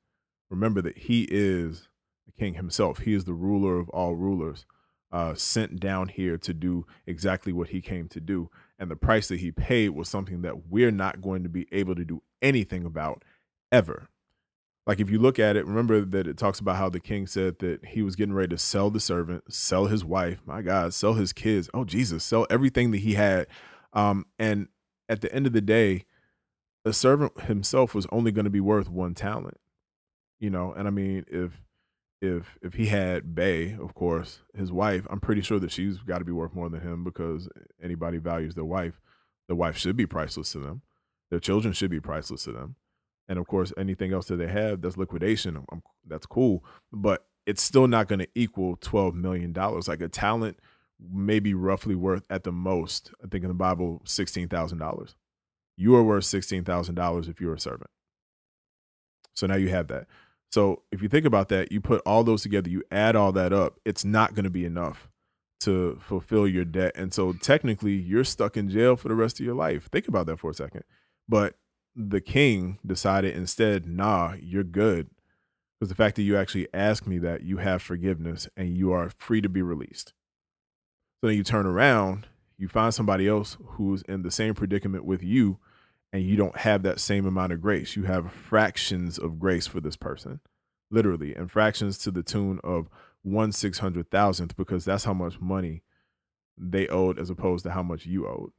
[0.50, 1.89] remember that He is
[2.26, 3.00] the King Himself.
[3.00, 4.65] He is the ruler of all rulers
[5.12, 8.50] uh, sent down here to do exactly what he came to do.
[8.78, 11.96] And the price that he paid was something that we're not going to be able
[11.96, 13.24] to do anything about
[13.72, 14.10] ever.
[14.86, 17.60] Like if you look at it, remember that it talks about how the king said
[17.60, 21.13] that he was getting ready to sell the servant, sell his wife, my God, sell
[21.13, 21.70] his kids.
[21.74, 23.48] Oh Jesus, sell everything that he had.
[23.94, 24.68] Um, and
[25.10, 26.06] at the end of the day,
[26.84, 29.60] the servant himself was only going to be worth one talent.
[30.39, 31.52] You know, and I mean, if
[32.21, 36.19] if if he had Bay, of course, his wife, I'm pretty sure that she's got
[36.19, 37.49] to be worth more than him because
[37.82, 38.99] anybody values their wife,
[39.47, 40.82] the wife should be priceless to them.
[41.30, 42.75] Their children should be priceless to them.
[43.28, 47.62] And of course, anything else that they have that's liquidation, I'm, that's cool, but it's
[47.62, 49.88] still not going to equal 12 million dollars.
[49.88, 50.60] Like a talent
[50.99, 55.15] may be roughly worth at the most, I think in the Bible, $16,000.
[55.78, 57.89] You are worth $16,000 if you're a servant.
[59.34, 60.08] So now you have that.
[60.56, 63.52] So if you think about that, you put all those together, you add all that
[63.52, 65.10] up, it's not going to be enough
[65.60, 66.94] to fulfill your debt.
[66.96, 69.89] And so technically, you're stuck in jail for the rest of your life.
[69.91, 70.84] Think about that for a second.
[71.28, 71.56] But
[71.94, 75.10] the king decided instead, nah, you're good.
[75.78, 79.12] Because the fact that you actually ask me that, you have forgiveness and you are
[79.18, 80.13] free to be released.
[81.20, 85.22] So then you turn around, you find somebody else who's in the same predicament with
[85.22, 85.60] you
[86.15, 87.97] and you don't have that same amount of grace.
[87.97, 90.39] You have fractions of grace for this person,
[90.89, 92.88] literally, and fractions to the tune of
[93.21, 95.84] one six hundred thousandth because that's how much money
[96.58, 98.54] they owed as opposed to how much you owed.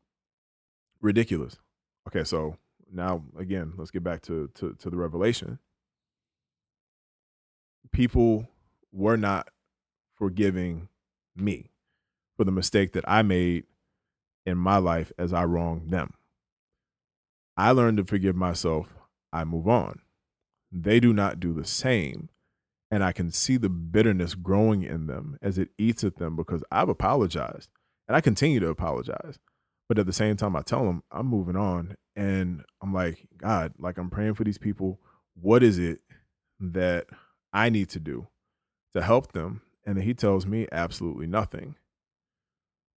[1.01, 1.57] Ridiculous.
[2.07, 2.59] Okay, so
[2.93, 5.59] now again, let's get back to to, to the revelation.
[7.91, 8.51] People
[8.93, 9.49] were not
[10.13, 10.91] forgiving
[11.35, 11.71] me
[12.37, 13.65] for the mistake that I made
[14.45, 16.13] in my life as I wronged them.
[17.57, 18.89] I learn to forgive myself,
[19.33, 20.01] I move on.
[20.71, 22.29] They do not do the same.
[22.91, 26.63] And I can see the bitterness growing in them as it eats at them because
[26.71, 27.69] I've apologized
[28.07, 29.39] and I continue to apologize.
[29.89, 31.97] But at the same time, I tell them I'm moving on.
[32.15, 35.01] And I'm like, God, like I'm praying for these people.
[35.35, 36.01] What is it
[36.61, 37.07] that
[37.53, 38.29] I need to do
[38.95, 39.63] to help them?
[39.85, 41.77] And then he tells me absolutely nothing.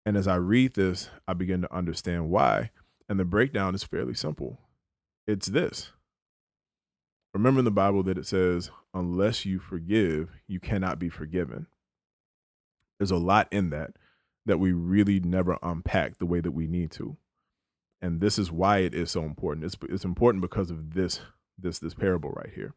[0.05, 2.71] And as I read this, I begin to understand why.
[3.09, 4.59] And the breakdown is fairly simple
[5.27, 5.91] it's this.
[7.35, 11.67] Remember in the Bible that it says, unless you forgive, you cannot be forgiven.
[12.97, 13.91] There's a lot in that
[14.45, 17.17] that we really never unpack the way that we need to.
[18.01, 19.65] And this is why it is so important.
[19.65, 21.21] It's, it's important because of this
[21.57, 22.73] this this parable right here.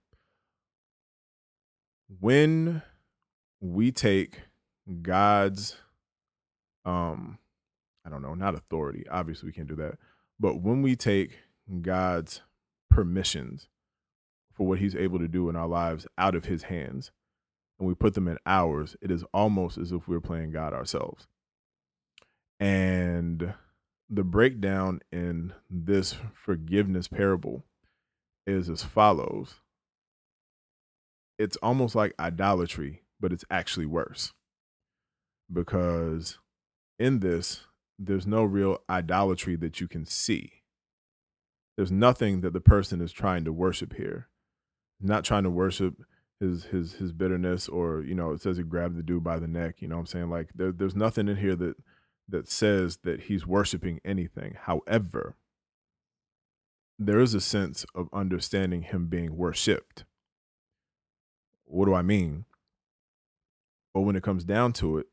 [2.20, 2.82] When
[3.60, 4.40] we take
[5.00, 5.76] God's
[6.84, 7.38] um
[8.04, 9.06] I don't know, not authority.
[9.10, 9.94] Obviously we can't do that.
[10.42, 11.38] But when we take
[11.82, 12.42] God's
[12.90, 13.68] permissions
[14.52, 17.12] for what he's able to do in our lives out of his hands
[17.78, 21.28] and we put them in ours, it is almost as if we're playing God ourselves.
[22.58, 23.54] And
[24.10, 27.62] the breakdown in this forgiveness parable
[28.44, 29.60] is as follows
[31.38, 34.32] it's almost like idolatry, but it's actually worse
[35.52, 36.38] because
[36.98, 37.62] in this,
[38.06, 40.62] there's no real idolatry that you can see.
[41.76, 44.28] There's nothing that the person is trying to worship here.
[45.00, 45.94] Not trying to worship
[46.42, 49.46] his his his bitterness or you know it says he grabbed the dude by the
[49.46, 51.76] neck you know what i'm saying like there, there's nothing in here that
[52.28, 55.36] that says that he's worshiping anything however
[56.98, 60.04] there is a sense of understanding him being worshiped
[61.64, 62.44] what do i mean
[63.94, 65.06] but when it comes down to it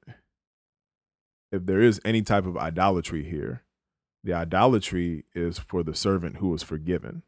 [1.52, 3.64] if there is any type of idolatry here
[4.24, 7.24] the idolatry is for the servant who was forgiven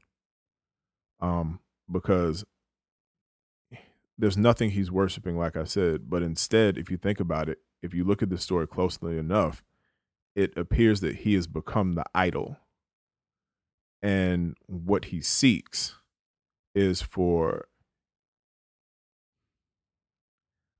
[1.19, 1.59] um
[1.91, 2.45] because
[4.21, 6.09] there's nothing he's worshiping, like I said.
[6.09, 9.63] But instead, if you think about it, if you look at the story closely enough,
[10.35, 12.57] it appears that he has become the idol.
[14.01, 15.95] And what he seeks
[16.75, 17.67] is for.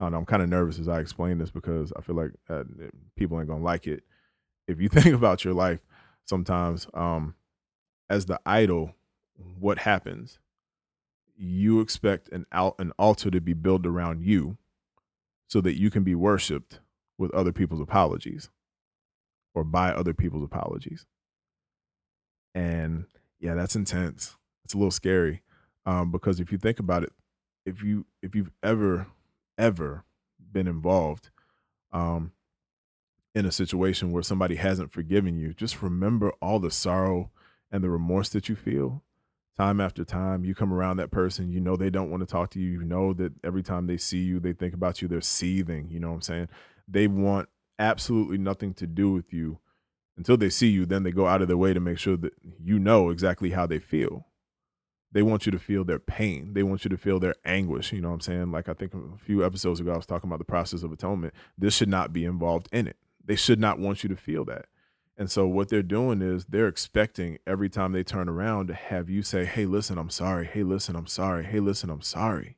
[0.02, 2.32] I don't know, I'm kind of nervous as I explain this because I feel like
[2.50, 2.64] uh,
[3.16, 4.04] people ain't gonna like it.
[4.68, 5.80] If you think about your life,
[6.26, 7.36] sometimes um,
[8.10, 8.96] as the idol,
[9.60, 10.40] what happens?
[11.42, 14.58] you expect an al- an altar to be built around you
[15.48, 16.80] so that you can be worshiped
[17.18, 18.50] with other people's apologies
[19.56, 21.06] or by other people's apologies.
[22.54, 23.06] And
[23.40, 24.36] yeah, that's intense.
[24.64, 25.42] It's a little scary
[25.86, 27.12] um, because if you think about it,
[27.66, 29.08] if you if you've ever
[29.62, 30.04] ever
[30.52, 31.30] been involved
[31.93, 32.32] um,
[33.34, 37.30] in a situation where somebody hasn't forgiven you, just remember all the sorrow
[37.71, 39.04] and the remorse that you feel
[39.56, 40.43] time after time.
[40.43, 42.84] You come around that person you know they don't want to talk to you you
[42.84, 46.10] know that every time they see you they think about you they're seething you know
[46.10, 46.50] what i'm saying?
[46.88, 47.47] They want
[47.80, 49.60] absolutely nothing to do with you.
[50.17, 52.34] Until they see you then they go out of their way to make sure that
[52.63, 54.26] you know exactly how they feel
[55.12, 58.02] they want you to feel their pain they want you to feel their anguish you
[58.02, 60.39] know what i'm saying like i think a few episodes ago i was talking about
[60.39, 64.04] the process of atonement this should not be involved in it they should not want
[64.04, 64.65] you to feel that
[65.17, 69.08] and so what they're doing is they're expecting every time they turn around to have
[69.08, 70.47] you say, "Hey, listen, I'm sorry.
[70.47, 71.43] Hey, listen, I'm sorry.
[71.43, 72.58] Hey, listen, I'm sorry."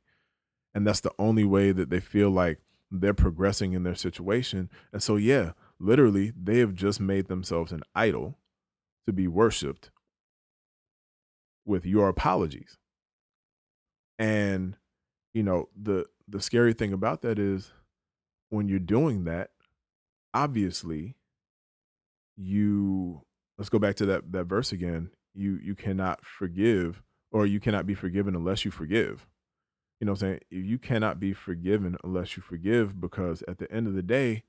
[0.74, 4.70] And that's the only way that they feel like they're progressing in their situation.
[4.92, 8.38] And so yeah, literally they have just made themselves an idol
[9.08, 9.92] to be worshiped
[11.66, 12.78] with your apologies.
[14.20, 14.78] And
[15.34, 17.72] you know, the the scary thing about that is
[18.50, 19.50] when you're doing that,
[20.34, 21.16] obviously
[22.36, 23.22] you
[23.58, 25.10] let's go back to that that verse again.
[25.34, 29.28] You you cannot forgive or you cannot be forgiven unless you forgive.
[30.00, 30.40] You know what I'm saying?
[30.50, 34.44] You cannot be forgiven unless you forgive because at the end of the day,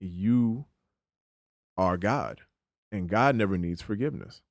[0.00, 0.64] you
[1.76, 2.40] are God
[2.90, 4.42] and God never needs forgiveness.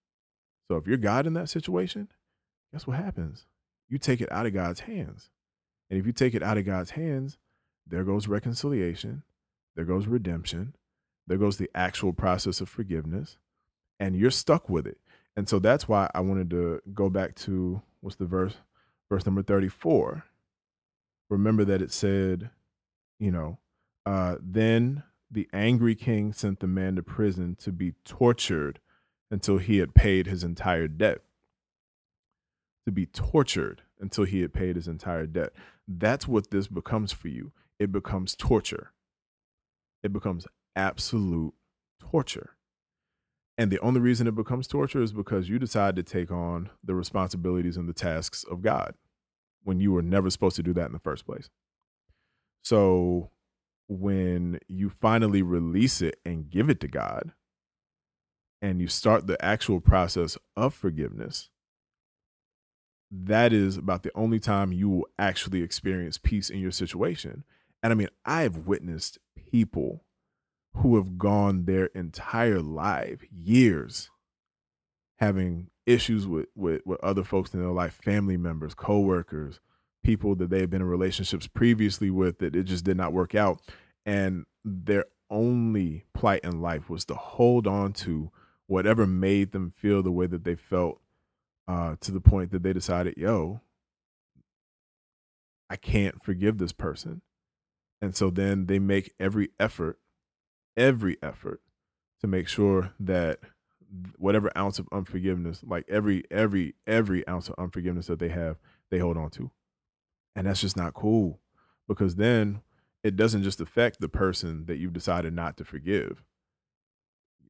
[0.73, 2.07] So if you're God in that situation,
[2.71, 3.45] guess what happens?
[3.89, 5.29] You take it out of God's hands.
[5.87, 7.37] And if you take it out of God's hands,
[7.85, 9.21] there goes reconciliation,
[9.75, 10.73] there goes redemption,
[11.27, 13.37] there goes the actual process of forgiveness,
[13.99, 14.97] and you're stuck with it.
[15.37, 18.55] And so that's why I wanted to go back to what's the verse?
[19.11, 20.23] Verse number 34.
[21.29, 22.49] Remember that it said,
[23.19, 23.59] you know,
[24.07, 28.79] uh, then the angry king sent the man to prison to be tortured
[29.33, 31.17] until he had paid his entire debt.
[32.85, 35.53] To be tortured until he had paid his entire debt.
[35.87, 37.51] That's what this becomes for you.
[37.79, 38.91] It becomes torture.
[40.03, 41.55] It becomes absolute
[41.99, 42.51] torture.
[43.57, 46.93] And the only reason it becomes torture is because you decide to take on the
[46.93, 48.93] responsibilities and the tasks of God
[49.63, 51.49] when you were never supposed to do that in the first place.
[52.63, 53.31] So
[53.87, 57.31] when you finally release it and give it to God,
[58.63, 61.49] and you start the actual process of forgiveness,
[63.11, 67.43] that is about the only time you will actually experience peace in your situation.
[67.83, 69.19] And I mean, I've witnessed
[69.51, 70.05] people
[70.77, 74.09] who have gone their entire life, years,
[75.19, 79.59] having issues with, with, with other folks in their life, family members, coworkers,
[80.05, 83.35] people that they have been in relationships previously with that it just did not work
[83.35, 83.59] out.
[84.05, 88.31] And their only plight in life was to hold on to
[88.73, 90.99] whatever made them feel the way that they felt
[91.67, 93.61] uh, to the point that they decided, yo,
[95.69, 97.21] I can't forgive this person.
[98.01, 99.99] And so then they make every effort
[100.75, 101.61] every effort
[102.19, 103.41] to make sure that
[104.17, 108.57] whatever ounce of unforgiveness, like every every every ounce of unforgiveness that they have,
[108.89, 109.51] they hold on to.
[110.35, 111.39] And that's just not cool
[111.87, 112.61] because then
[113.03, 116.23] it doesn't just affect the person that you've decided not to forgive.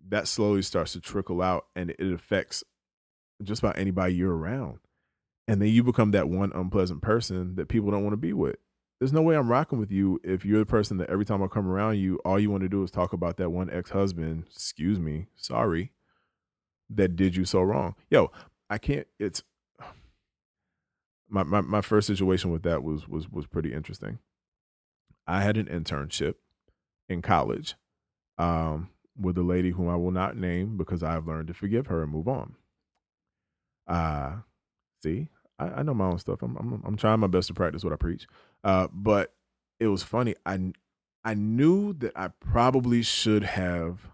[0.09, 2.63] That slowly starts to trickle out and it affects
[3.41, 4.79] just about anybody you're around.
[5.47, 8.55] And then you become that one unpleasant person that people don't want to be with.
[8.99, 11.47] there's no way I'm rocking with you if you're the person that every time I
[11.47, 14.45] come around you, all you want to do is talk about that one ex husband.
[14.49, 15.91] Excuse me, sorry,
[16.89, 17.95] that did you so wrong.
[18.09, 18.31] Yo,
[18.69, 19.07] I can't.
[19.19, 19.43] It's
[21.29, 24.19] my my my first situation with that was was was pretty interesting.
[25.27, 26.35] I had an internship
[27.09, 27.75] in college
[28.37, 32.03] um, with a lady whom I will not name because I've learned to forgive her
[32.03, 32.55] and move on.
[33.87, 34.37] Uh
[35.01, 35.27] see,
[35.59, 36.41] I, I know my own stuff.
[36.41, 38.27] I'm, I'm I'm trying my best to practice what I preach.
[38.63, 39.33] Uh, but
[39.79, 40.35] it was funny.
[40.45, 40.73] I
[41.23, 44.09] I knew that I probably should have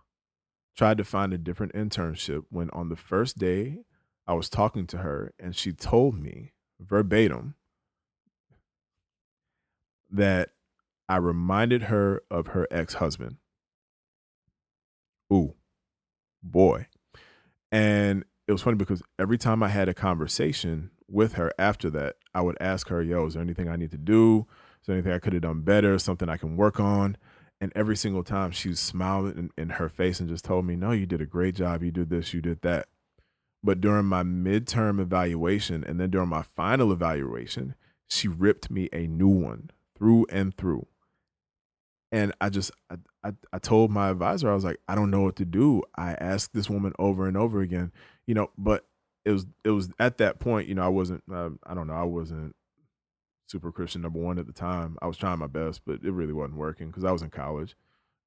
[0.77, 3.79] tried to find a different internship when on the first day
[4.27, 7.55] I was talking to her and she told me verbatim
[10.09, 10.51] that
[11.07, 13.37] I reminded her of her ex-husband.
[15.31, 15.53] Ooh,
[16.41, 16.87] boy.
[17.71, 22.15] And it was funny because every time I had a conversation with her after that,
[22.33, 24.47] I would ask her, yo, is there anything I need to do?
[24.81, 25.97] Is there anything I could have done better?
[25.99, 27.17] Something I can work on?
[27.61, 30.91] And every single time she smiled in, in her face and just told me, no,
[30.91, 31.83] you did a great job.
[31.83, 32.87] You did this, you did that.
[33.61, 37.75] But during my midterm evaluation and then during my final evaluation,
[38.07, 40.87] she ripped me a new one through and through.
[42.11, 45.21] And I just, I, I, I told my advisor, I was like, I don't know
[45.21, 45.83] what to do.
[45.95, 47.91] I asked this woman over and over again,
[48.25, 48.85] you know, but
[49.25, 51.93] it was it was at that point, you know, I wasn't uh, I don't know,
[51.93, 52.55] I wasn't
[53.47, 54.97] super Christian number one at the time.
[55.01, 57.75] I was trying my best, but it really wasn't working because I was in college.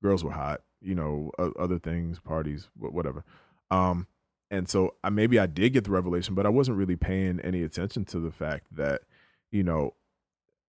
[0.02, 3.24] Girls were hot, you know, other things, parties, whatever.
[3.70, 4.08] Um,
[4.50, 7.62] and so I maybe I did get the revelation, but I wasn't really paying any
[7.62, 9.02] attention to the fact that,
[9.50, 9.94] you know,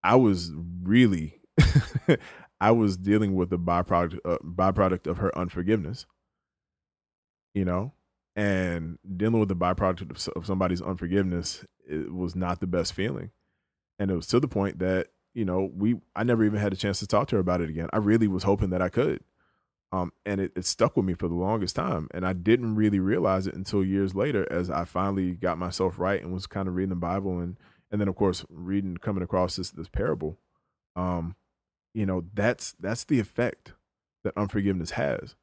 [0.04, 0.52] I was
[0.84, 1.42] really
[2.64, 6.06] I was dealing with the byproduct uh, byproduct of her unforgiveness.
[7.54, 7.92] You know,
[8.38, 13.32] and dealing with the byproduct of, of somebody's unforgiveness it was not the best feeling.
[14.00, 16.78] And it was to the point that you know we i never even had a
[16.78, 17.90] chance to talk to her about it again.
[17.92, 19.22] I really was hoping that i could.
[19.92, 22.08] Um, and it, it stuck with me for the longest time.
[22.14, 26.22] And i didn't really realize it until years later as i finally got myself right
[26.24, 27.58] and was kind of reading the bible and
[27.92, 30.38] and then of course reading coming across this this parable.
[30.96, 31.36] Um
[31.94, 33.74] you know that's that's the effect
[34.24, 35.36] that unforgiveness has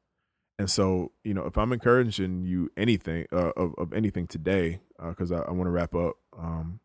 [0.61, 5.31] and so, you know, if I'm encouraging you anything uh, of, of anything today, because
[5.31, 6.79] uh, I, I want to wrap up, um,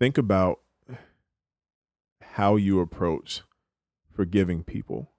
[0.00, 0.58] think about
[2.20, 3.42] how you approach
[4.12, 5.12] forgiving people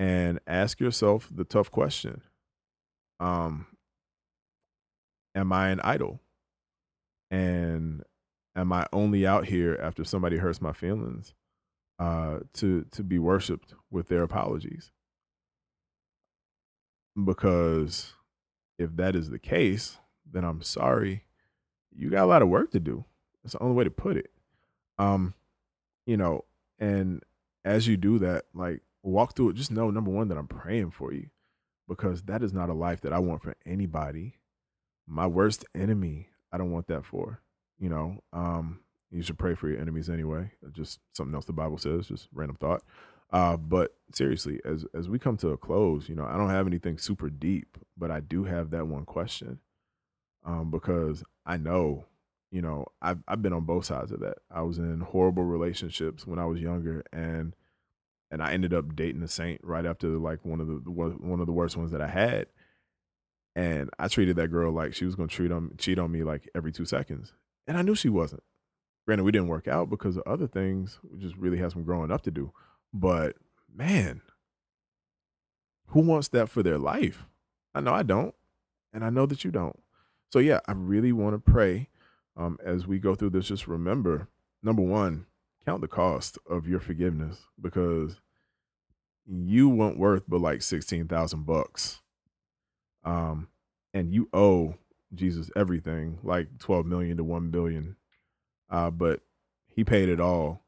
[0.00, 2.22] and ask yourself the tough question
[3.20, 3.66] um,
[5.36, 6.18] Am I an idol?
[7.30, 8.02] And
[8.56, 11.34] am I only out here after somebody hurts my feelings?
[12.00, 14.90] uh, to to be worshipped with their apologies.
[17.22, 18.14] Because
[18.78, 19.98] if that is the case,
[20.28, 21.24] then I'm sorry,
[21.94, 23.04] you got a lot of work to do.
[23.42, 24.30] That's the only way to put it.
[24.98, 25.34] Um,
[26.06, 26.44] you know,
[26.78, 27.22] and
[27.64, 30.92] as you do that, like walk through it, just know number one that I'm praying
[30.92, 31.28] for you
[31.86, 34.36] because that is not a life that I want for anybody.
[35.06, 37.42] My worst enemy, I don't want that for.
[37.80, 40.52] You know, um, you should pray for your enemies anyway.
[40.72, 42.82] Just something else the Bible says, just random thought.
[43.32, 46.66] Uh, but seriously, as as we come to a close, you know, I don't have
[46.66, 49.60] anything super deep, but I do have that one question.
[50.44, 52.06] Um, because I know,
[52.50, 54.38] you know, I've I've been on both sides of that.
[54.50, 57.54] I was in horrible relationships when I was younger, and
[58.30, 61.46] and I ended up dating a saint right after like one of the one of
[61.46, 62.46] the worst ones that I had.
[63.56, 66.48] And I treated that girl like she was gonna treat on cheat on me like
[66.54, 67.32] every two seconds,
[67.66, 68.42] and I knew she wasn't.
[69.06, 70.98] Granted, we didn't work out because of other things.
[71.02, 72.52] We just really had some growing up to do.
[72.92, 73.36] But
[73.74, 74.20] man,
[75.88, 77.24] who wants that for their life?
[77.74, 78.34] I know I don't,
[78.92, 79.78] and I know that you don't.
[80.32, 81.88] So yeah, I really want to pray
[82.36, 83.48] um, as we go through this.
[83.48, 84.28] Just remember,
[84.62, 85.26] number one,
[85.64, 88.20] count the cost of your forgiveness because
[89.26, 92.00] you weren't worth but like sixteen thousand bucks,
[93.04, 93.48] um,
[93.92, 94.74] and you owe
[95.14, 97.96] Jesus everything, like twelve million to one billion
[98.70, 99.20] uh, but
[99.66, 100.62] he paid it all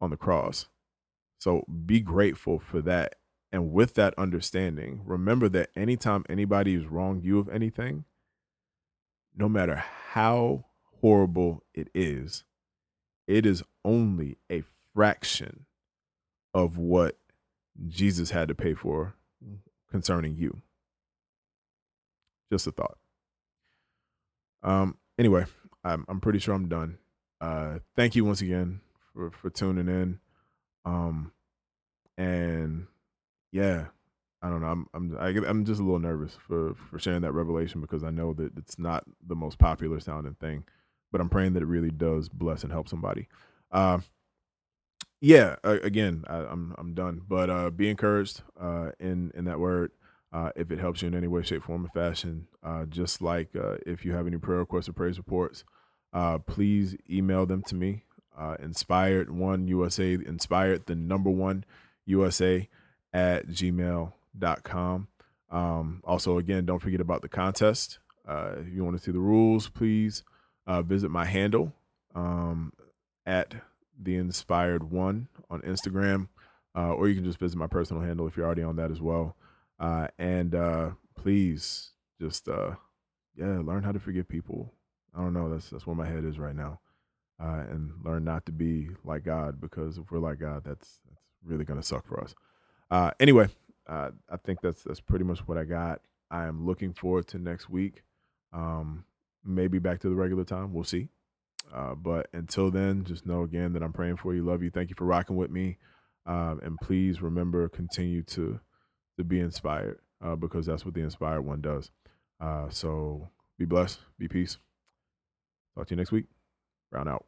[0.00, 0.68] on the cross.
[1.38, 3.16] So be grateful for that.
[3.50, 8.04] And with that understanding, remember that anytime anybody has wronged you of anything,
[9.36, 10.66] no matter how
[11.00, 12.44] horrible it is,
[13.26, 14.62] it is only a
[14.94, 15.66] fraction
[16.52, 17.18] of what
[17.86, 19.14] Jesus had to pay for
[19.90, 20.60] concerning you.
[22.52, 22.98] Just a thought.
[24.62, 25.44] Um, anyway,
[25.84, 26.98] I'm, I'm pretty sure I'm done
[27.40, 28.80] uh, thank you once again
[29.12, 30.18] for for tuning in.
[30.84, 31.32] Um,
[32.16, 32.86] and
[33.52, 33.86] yeah,
[34.42, 34.68] I don't know.
[34.68, 37.80] I'm I'm I, am i am just a little nervous for for sharing that revelation
[37.80, 40.64] because I know that it's not the most popular sounding thing,
[41.12, 43.28] but I'm praying that it really does bless and help somebody.
[43.70, 44.00] Uh,
[45.20, 47.22] yeah, again, I, am I'm, I'm done.
[47.28, 49.92] But uh, be encouraged uh, in in that word.
[50.32, 53.48] Uh, if it helps you in any way, shape, form, or fashion, uh, just like
[53.56, 55.64] uh, if you have any prayer requests or praise reports,
[56.46, 58.04] please email them to me.
[58.60, 61.64] inspired one USA, inspired the number one
[62.04, 62.68] USA
[63.12, 65.08] at gmail.com.
[65.50, 67.98] Um, also, again, don't forget about the contest.
[68.28, 70.24] if you want to see the rules, please
[70.84, 71.72] visit my handle
[72.14, 72.72] um,
[73.26, 73.54] at
[74.00, 76.28] the Inspired One on Instagram,
[76.76, 79.00] uh, or you can just visit my personal handle if you're already on that as
[79.00, 79.36] well.
[79.78, 82.72] Uh, and uh, please just uh,
[83.36, 84.72] yeah, learn how to forgive people.
[85.16, 85.50] I don't know.
[85.50, 86.80] That's that's where my head is right now,
[87.42, 91.22] uh, and learn not to be like God because if we're like God, that's that's
[91.44, 92.34] really gonna suck for us.
[92.90, 93.48] Uh, anyway,
[93.88, 94.10] I
[94.44, 96.00] think that's that's pretty much what I got.
[96.30, 98.02] I am looking forward to next week.
[98.52, 99.04] Um,
[99.44, 100.72] maybe back to the regular time.
[100.72, 101.08] We'll see.
[101.72, 104.44] Uh, but until then, just know again that I'm praying for you.
[104.44, 104.70] Love you.
[104.70, 105.78] Thank you for rocking with me.
[106.26, 108.60] Um, and please remember, continue to
[109.18, 111.90] to be inspired uh, because that's what the inspired one does.
[112.40, 114.00] Uh, so be blessed.
[114.18, 114.56] Be peace.
[115.76, 116.24] Talk to you next week.
[116.90, 117.26] Round out.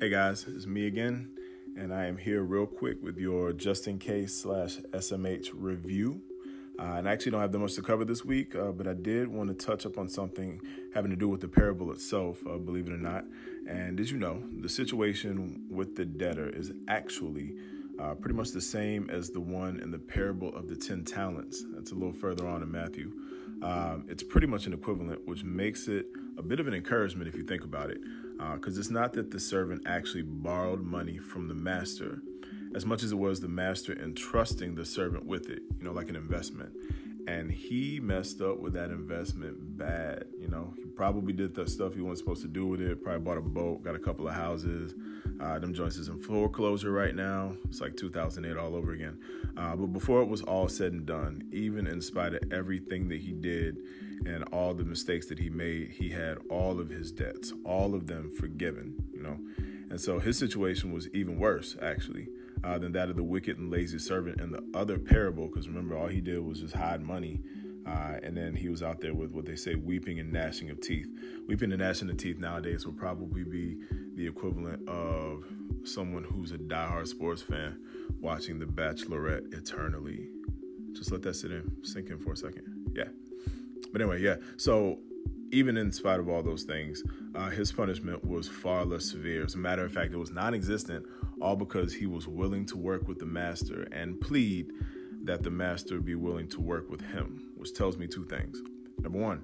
[0.00, 1.36] Hey guys, it's me again
[1.76, 6.22] and I am here real quick with your just in case slash SMH review.
[6.78, 8.94] Uh, and I actually don't have that much to cover this week, uh, but I
[8.94, 10.60] did want to touch up on something
[10.94, 13.24] having to do with the parable itself, uh, believe it or not.
[13.68, 17.54] And as you know, the situation with the debtor is actually
[18.00, 21.64] uh, pretty much the same as the one in the parable of the 10 talents.
[21.74, 23.12] That's a little further on in Matthew.
[23.62, 26.06] Um, it's pretty much an equivalent, which makes it
[26.36, 28.00] a bit of an encouragement if you think about it
[28.54, 32.22] because uh, it's not that the servant actually borrowed money from the master
[32.74, 36.08] as much as it was the master entrusting the servant with it, you know, like
[36.08, 36.72] an investment.
[37.28, 40.24] And he messed up with that investment bad.
[40.40, 43.02] You know, he probably did the stuff he wasn't supposed to do with it.
[43.02, 44.94] Probably bought a boat, got a couple of houses.
[45.40, 47.52] Uh, them joints is in foreclosure right now.
[47.68, 49.18] It's like 2008 all over again.
[49.56, 53.20] Uh, but before it was all said and done, even in spite of everything that
[53.20, 53.76] he did,
[54.26, 58.06] and all the mistakes that he made, he had all of his debts, all of
[58.06, 59.36] them forgiven, you know.
[59.90, 62.28] And so his situation was even worse, actually,
[62.64, 65.48] uh, than that of the wicked and lazy servant in the other parable.
[65.48, 67.40] Because remember, all he did was just hide money.
[67.84, 70.80] Uh, and then he was out there with what they say weeping and gnashing of
[70.80, 71.08] teeth.
[71.48, 73.76] Weeping and gnashing of teeth nowadays will probably be
[74.14, 75.44] the equivalent of
[75.84, 77.76] someone who's a diehard sports fan
[78.20, 80.28] watching The Bachelorette eternally.
[80.92, 82.92] Just let that sit in, sink in for a second.
[82.94, 83.08] Yeah.
[83.90, 84.36] But anyway, yeah.
[84.58, 85.00] So
[85.52, 87.02] even in spite of all those things,
[87.34, 89.44] uh, his punishment was far less severe.
[89.44, 91.06] As a matter of fact, it was non existent,
[91.40, 94.72] all because he was willing to work with the master and plead
[95.24, 98.60] that the master be willing to work with him, which tells me two things.
[98.98, 99.42] Number one,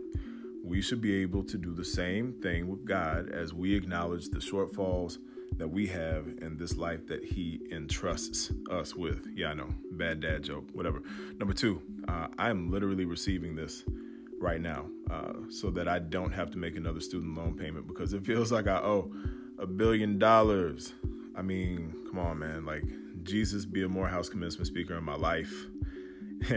[0.64, 4.38] we should be able to do the same thing with God as we acknowledge the
[4.38, 5.18] shortfalls
[5.56, 9.26] that we have in this life that He entrusts us with.
[9.34, 11.02] Yeah, I know, bad dad joke, whatever.
[11.38, 13.84] Number two, uh, I am literally receiving this
[14.40, 18.12] right now uh, so that I don't have to make another student loan payment because
[18.12, 19.12] it feels like I owe
[19.58, 20.94] a billion dollars.
[21.36, 22.64] I mean, come on, man.
[22.64, 22.84] Like,
[23.22, 25.52] Jesus be a Morehouse commencement speaker in my life.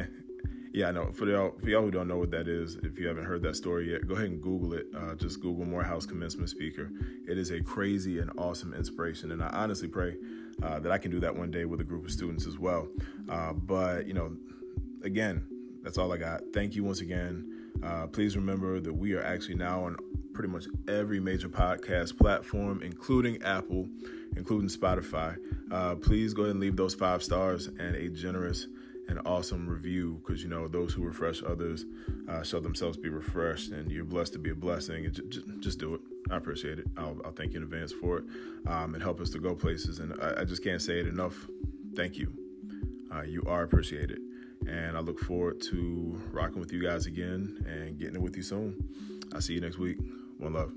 [0.73, 1.11] yeah, I know.
[1.11, 3.55] For y'all, for y'all who don't know what that is, if you haven't heard that
[3.55, 4.87] story yet, go ahead and Google it.
[4.95, 6.89] Uh, just Google Morehouse commencement speaker.
[7.27, 9.31] It is a crazy and awesome inspiration.
[9.31, 10.15] And I honestly pray
[10.63, 12.87] uh, that I can do that one day with a group of students as well.
[13.29, 14.35] Uh, but, you know,
[15.03, 15.45] again,
[15.83, 16.41] that's all I got.
[16.53, 17.60] Thank you once again.
[17.83, 19.95] Uh, please remember that we are actually now on
[20.33, 23.87] pretty much every major podcast platform, including Apple,
[24.35, 25.37] including Spotify.
[25.71, 28.67] Uh, please go ahead and leave those five stars and a generous
[29.07, 31.85] and awesome review because you know those who refresh others
[32.29, 35.05] uh, shall themselves be refreshed, and you're blessed to be a blessing.
[35.05, 36.01] And just, just do it.
[36.29, 36.87] I appreciate it.
[36.97, 38.23] I'll, I'll, thank you in advance for it
[38.67, 39.99] um, and help us to go places.
[39.99, 41.35] And I, I just can't say it enough.
[41.95, 42.31] Thank you.
[43.13, 44.19] Uh, you are appreciated.
[44.67, 48.43] And I look forward to rocking with you guys again and getting it with you
[48.43, 48.75] soon.
[49.33, 49.97] I'll see you next week.
[50.37, 50.71] One love.